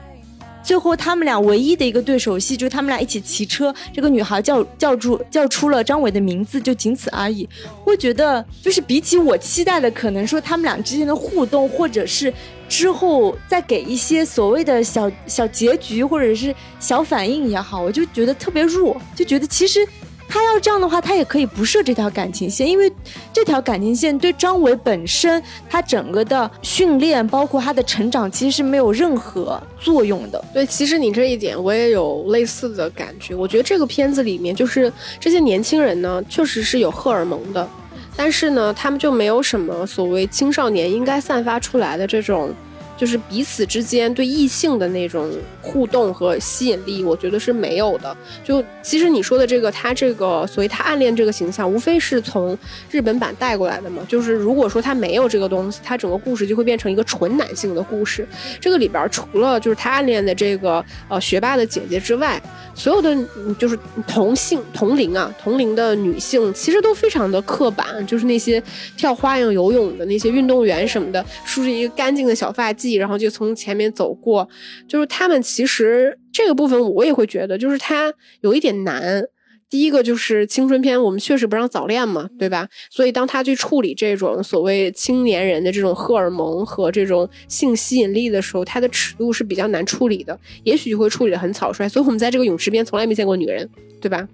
[0.63, 7.49] 最后他们俩唯一的一个对手戏就是他们俩一起骑车，这个女孩叫叫住叫出了张伟的名字，就仅此而已。
[7.83, 12.33] 会觉得就是比起我期待的，可能说他们俩之间的互动，或者是
[12.69, 19.85] 之后再给一些所谓的小小结局或者是小反应也好，我就觉得特别弱，就觉得其实。
[20.29, 22.93] 他要这样的话，他也可以不设这条感情线，因为
[23.33, 30.45] 这条感情线对张伟本身他整个的训练，包括他的成长，其实是没有任何作用的。
[30.53, 33.35] 对，其实你这一点我也有类似的感觉。
[33.35, 37.69] 我觉得这个片子里面，就是这些年轻人呢，确实是有荷尔蒙的，
[38.17, 42.55] 但是呢，他们就没有什么所谓青少年应该散发出来的这种。
[42.97, 45.31] 就是彼此之间对异性的那种
[45.61, 48.17] 互动和吸引力，我觉得是没有的。
[48.43, 52.57] 就其实你说的这个，他这个所谓他暗恋这个形象，无非是从
[52.91, 54.03] 日本版带过来的嘛。
[54.09, 58.27] 就是如果说他没有这个东西，他整个故事就会变成一个纯男性的故事。
[58.59, 62.41] 这个里边除了就是他暗恋的这个呃学霸的姐姐之外，
[62.75, 63.15] 所有的
[63.59, 68.63] 就是同性同龄啊同龄的女性，其实都非常的刻板，就是那些
[68.97, 72.86] 跳花样游泳的那些运动员什么的，梳着一个干净的小发髻。
[72.95, 74.49] 然后就从前面走过，
[74.89, 79.25] 就是他们其实这个部分我也会觉得，就是他有一点难。
[79.69, 82.69] 第一个就是青春片，我们确实不让早恋嘛，对吧？
[82.89, 91.89] 所以当他去处理这种所谓青年人的这种荷尔蒙和这种性吸引力的时候，他的尺度是比较难处理的，也许就会处理的很草率。
[91.89, 93.69] 所以我们在这个泳池边从来没见过女人，
[94.01, 94.27] 对吧？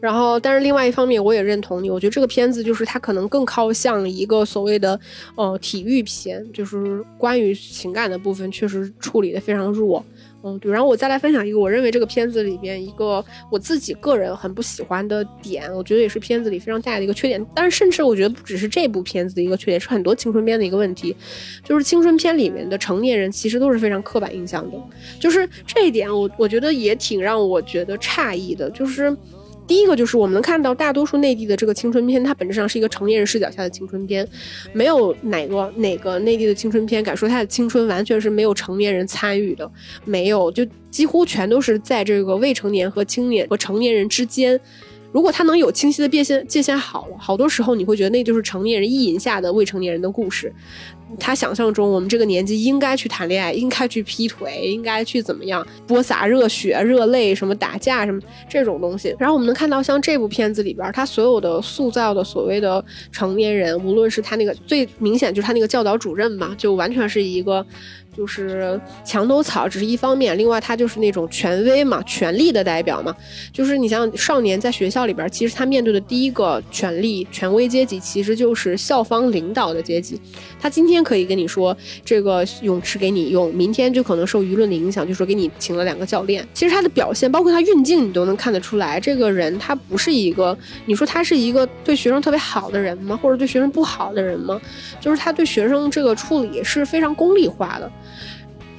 [0.00, 1.90] 然后，但是另外一方面，我也认同你。
[1.90, 4.98] 我觉得这个片子就是它可能更靠向一个所谓的
[5.36, 10.04] 呃体育片，就是关于情感的部分确实处理的非常弱。
[10.46, 10.70] 嗯，对。
[10.70, 17.46] 然后我再来分享一个我认为这个片子里边一个我自己个人很不喜欢的点，我觉得也是片子里非常大的一个缺点。
[17.54, 21.16] 但是甚至我觉得不只是这部片子的一个缺点，是很多青春片的一个问题，
[21.64, 24.76] 就是青春片里面的成年人其实都是非常刻板印象的。
[25.18, 29.16] 就是这一点，我我觉得也挺让我觉得诧异的，就是。
[29.66, 34.26] 第一个就是我们能看到大多数内地的这个青春片，它本质上是一个成年人视角下的青春片，
[34.72, 39.70] 没有哪个哪个内地的青春片敢说它的青春完全是没有成年人参与的，
[40.04, 44.60] 没有，就几乎全都是在这个未成年和青年和成年人之间。
[45.14, 50.52] 如果他能有清晰的界限，界限好了，好多时候你会觉得那就是成年人意淫下的未成年人的故事。
[51.20, 59.14] 他想象中我们这个年纪应该去谈恋爱，应该去劈腿，应该去怎么样播撒热血、热泪，什么打架什么这种东西。
[59.16, 67.64] 然后我们能看到，像这部片子里边，他所有的塑造的所谓的成年人，无论是他那个最明显就是他那个教导主任嘛，就完全是一个。
[68.16, 73.14] 就是墙头草只是一方面，另外他就是那种权威嘛，权力的代表嘛。
[73.52, 80.20] 就是你像少年在学校里边，其实他面对的第一个权力、权威阶级，其实就是校方领导的阶级。
[80.64, 86.42] 他今天可以跟你说这个泳池给你用，明天就可能受舆论的影响，就说给你请了两个教练。
[86.54, 90.56] 其实他的表现，包括他运镜，你都能看得出来，这个人他不是一个，
[90.86, 93.14] 你说他是一个对学生特别好的人吗？
[93.14, 94.58] 或者对学生不好的人吗？
[94.98, 97.92] 就是他对学生这个处理是非常功利化的。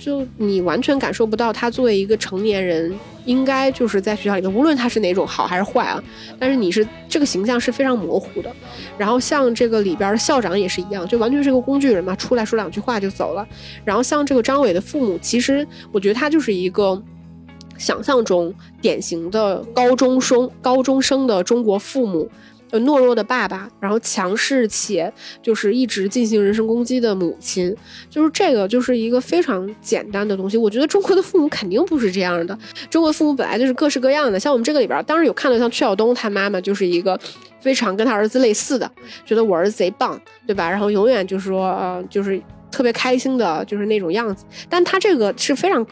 [0.06, 2.94] 就你完全感受不到他作为一个成年人，
[3.26, 6.04] 应该就是在学校里面，无论他是哪种好还是坏啊，
[6.38, 8.56] 但是你是这个形象是非常模糊的。
[9.00, 13.48] 然后像这个里边的校长也是一样，就完全是个工具人嘛，出来说两句话就走了。
[13.84, 17.02] 然后像这个张伟的父母，其实我觉得他就是一个
[17.76, 22.30] 想象中典型的高中生、高中生的中国父母。
[22.82, 25.12] 懦弱的爸爸，然后强势且
[25.42, 27.76] 就是一直进行人身攻击的母亲，
[28.10, 30.58] 就是这个就是一个非常简单的东西。
[30.58, 32.58] 我觉得中国的父母肯定不是这样的，
[32.90, 34.40] 中国父母本来就是各式各样的。
[34.40, 37.20] 像我们这个里边，当然有看到像曲晓东他妈妈就是一个
[37.60, 38.90] 非常跟他儿子类似的，
[39.26, 40.70] 觉得我儿子贼棒，对吧？
[40.70, 44.46] 然后永远就是说呃，就是特别开心的，就是那种样子。
[44.70, 45.86] 但他这个是非常。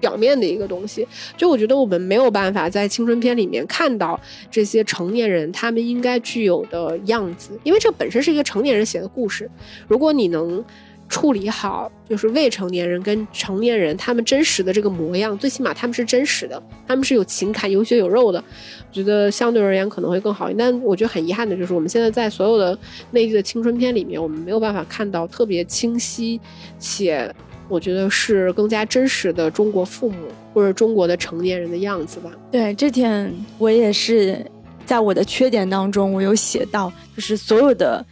[0.00, 4.18] 表面的一个东西，就我觉得我们没有办法在青春片里面看到
[4.50, 9.50] 这些成年人他们应该具有的样子，因为这本身是一个成年人写的故事。
[9.86, 10.64] 如果你能
[11.08, 20.50] 处理好，就是未成年人跟成年人他们真实的这个模样，最起码他们是真实的，他们是有情感、有血有肉的，我觉得相对而言可能会更好。
[20.58, 22.78] 但我觉得很遗憾的就是，我们现在在所有的
[23.12, 26.38] 内地的青春片里面，我们没有办法看到特别清晰
[26.78, 27.34] 且。
[27.68, 32.30] 我觉得是更加真实的中国父母或者中国的成年人的样子吧。
[32.50, 34.44] 对，这天我也是
[34.86, 38.04] 在我的缺点当中，我有写到，就是所有的。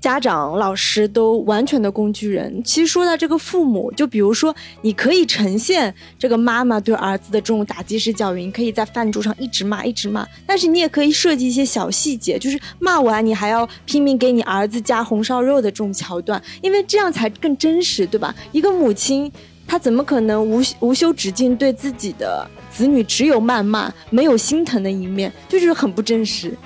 [0.00, 2.62] 家长、老师都完全的工具人。
[2.62, 10.24] 其实说到这个父母，就比如说，你可以呈现这个妈妈对儿子的这种打击式教育，你可以在饭桌上一直骂、一直骂。
[10.46, 18.32] 但是你也可以设计一些小细节，就是骂完你还要拼命给你儿子加红烧肉的这种桥段，因为这样才更真实，对吧？
[18.52, 19.30] 一个母亲，
[19.66, 26.56] 她怎么可能无无休止境对自己的子女只有谩骂，没有心疼的一面，就是很不真实。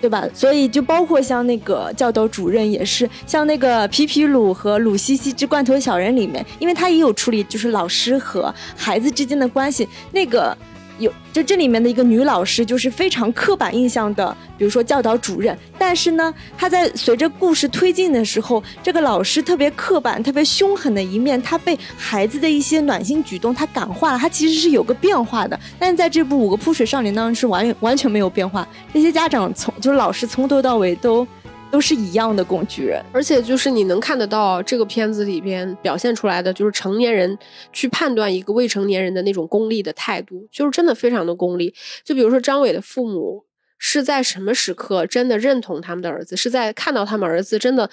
[0.00, 0.24] 对吧？
[0.32, 10.56] 所以就包括像那个教导主任也是，像那个皮皮鲁和鲁西西之罐头小人里面，因为他也有处理就是老师和孩子之间的关系，那个。
[10.98, 15.56] 有，就这里面的一个女老师，就是非常刻板印象的，比如说教导主任。
[15.78, 25.58] 但是呢，她在随着故事推进的时候，这个老师特别刻板、特别凶狠的一面，她被孩子的一些暖心举动，她感化了，她其实是有个变化的。
[25.78, 31.26] 但是在这部《五个扑水少年》当中是完完全没有变化，那些家长从就是老师从头到尾都。
[31.70, 37.38] 都是一样的工具人，而且就是你能看得到这个片子里边表现出来的，就是成年人
[37.72, 41.74] 去判断一个未成年人的那种功利的态度，就是真的非常的功利。
[42.04, 43.44] 就比如说张伟的父母
[43.76, 47.90] 是在什么时刻真的认同他们的儿子，是在看到他们儿子真的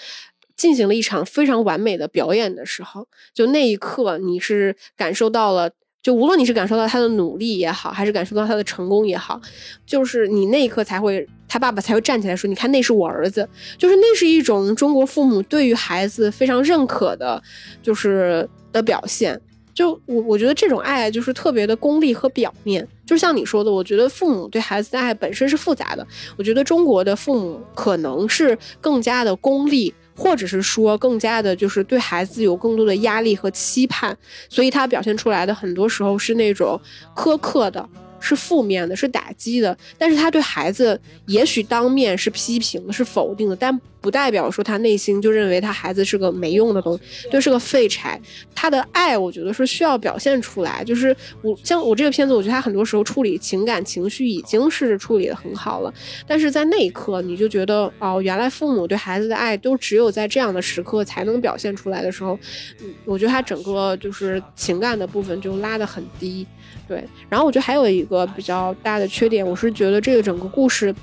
[0.55, 5.71] 进行了一场非常完美的表演的时候，就那一刻你是感受到了。
[6.05, 9.41] 就无论你是感受到他的努力也好，还是感受到他的成功也好，
[9.87, 17.41] 就是你那一刻才会，他爸爸才会站起来说：“你看，那是我儿子。”就是那是一种中国父母对于孩子非常认可的，
[17.81, 19.41] 就是的表现。
[19.73, 22.87] 就我我觉得这种爱就是特别的功利和表面。
[23.03, 26.05] 就像你说的，我觉得父母对孩子的爱本身是复杂的。
[26.37, 29.91] 我觉得中国的父母可能是更加的功利。
[30.15, 34.17] 或者是说更加的，就是对孩子有更多的压力和期盼，
[34.49, 36.79] 所以他表现出来的很多时候是那种
[37.15, 37.87] 苛刻的。
[38.25, 48.19] 是负面的，是打击的，但是他对孩子也许当面是批评的，是否定的，但不代表说他内心就认为他孩子是个没用的东西，就是个废柴。
[48.53, 50.83] 他的爱，我觉得是需要表现出来。
[50.83, 55.93] 就是我像我这个片子，我觉得他很多时候处理情感情绪已经是处理的很好了，
[56.27, 62.37] 但是在那一刻，你就觉得哦，原来父母对孩子的爱都只有在这样的时刻才能表现出来的时候，
[62.81, 66.45] 嗯，我觉得他整个就是情感的部分就拉得很低。
[66.87, 70.93] 对，然后我觉得还有一个比较大的缺点，我是觉得这个整个故事，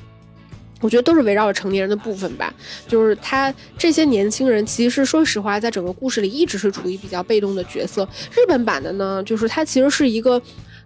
[0.80, 2.52] 我觉得都是围绕着成年人的部分吧。
[2.86, 8.08] 就是他这些年轻人，其实说实话，在整个故事里一直是处于比较被动的角色。
[8.30, 10.40] 日本版的呢，就是他其实是一个，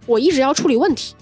[0.05, 1.13] 我一直要处理问题。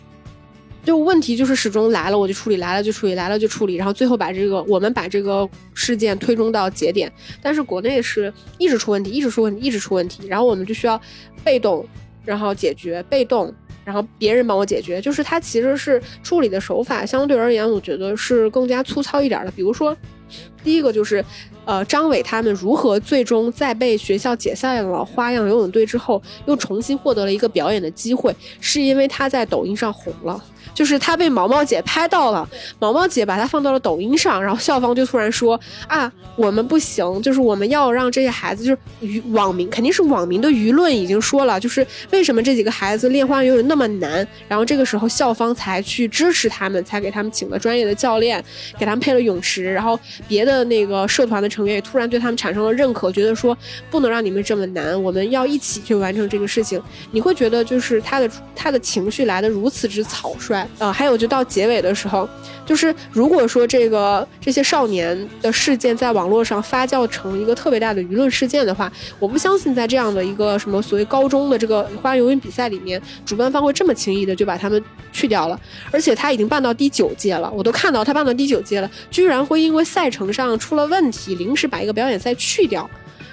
[0.86, 7.12] 就问题就是始终来了我就处理，来了就处理，来了就处理，然后最后把这个我们把这个事件推中到节点。
[7.42, 11.02] 但是国内是一直出问题，一直出问题，一直出问题，然后我们就需要
[11.44, 11.84] 被动，
[12.26, 13.54] 然后解决，被动，
[13.84, 15.00] 然后别人帮我解决。
[15.00, 19.52] 就是它其实是处理的手法相对而言，我觉得是更加粗糙一点的。
[19.52, 19.96] 比如说，
[20.64, 21.24] 第一个就是。
[21.66, 30.42] 呃，张伟他们如何最终在被学校解散了花样游泳队之后，又重新获得了一个表演的机会，是因为他在抖音上红了。
[30.74, 32.46] 就是他被毛毛姐拍到了，
[32.80, 35.58] 毛毛姐把他放到了抖音上，然后校方就突然说
[35.88, 48.44] 啊，我们不行，就是我们要让这些孩子，就是舆网民肯定是网民的舆论已经说了，就是为什么这几个孩子练花样游泳那么难，然后这个时候校方才去支持他们，才给他们请了专业的教练，
[48.78, 49.98] 给他们配了泳池，然后
[50.28, 53.58] 别的那个社团的成员也突然对他们产生了认可，觉得说
[53.90, 56.82] 不能让你们这么难，我们要一起去完成这个事情。
[57.12, 60.68] 你会觉得就是他的他的情绪来的如此之草率。
[60.80, 62.28] 呃，还有就到结尾的时候，
[62.66, 75.60] 就是如果说这个这些少年的事件在网络上发酵成一个特别大的舆论事件的话，我不相信在这样的一个什么所谓高中的这个花样游泳比赛里面，主办方会这么轻易的就把他们去掉了。
[75.92, 82.90] 而且他已经办到第九届了，我都看到他办到第九届了，居然会因为赛程上出了问题，临时把一个表演赛去掉，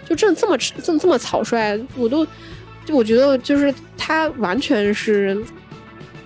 [0.06, 2.26] 就这这么这么这么草率，我都
[2.84, 5.42] 就我觉得就是他完全是。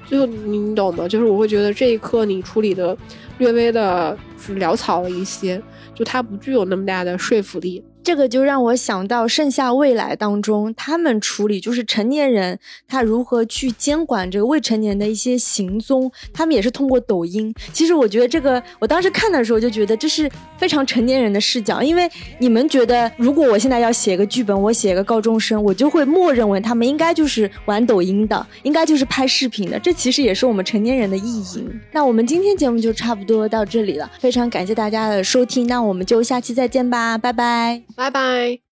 [0.09, 1.09] 就你懂吗？
[1.09, 2.97] 就是我会觉得这一刻你处理的
[3.39, 4.17] 略微的
[4.51, 5.61] 潦草了一些，
[5.95, 7.83] 就它不具有那么大的说服力。
[8.07, 17.53] 这个就让我想到《盛夏未来》当中，他们处理就是成年人他如何去监管这个未成年的一些行踪，他们也是通过抖音。
[17.73, 29.77] 其实我觉得这个，我当时看的时候就觉得这是非常成年人的视角，因为你们觉得如果我现在要写个剧本，我写个高中生，我就会默认为他们应该就是玩抖音的，应该就是拍视频的。
[29.81, 31.69] 这其实也是我们成年人的意淫。
[31.91, 37.96] 那我们今天节目就差不多到这里了，非常感谢大家的收听，那我们就下期再见吧，拜拜。
[37.97, 38.66] 拜拜。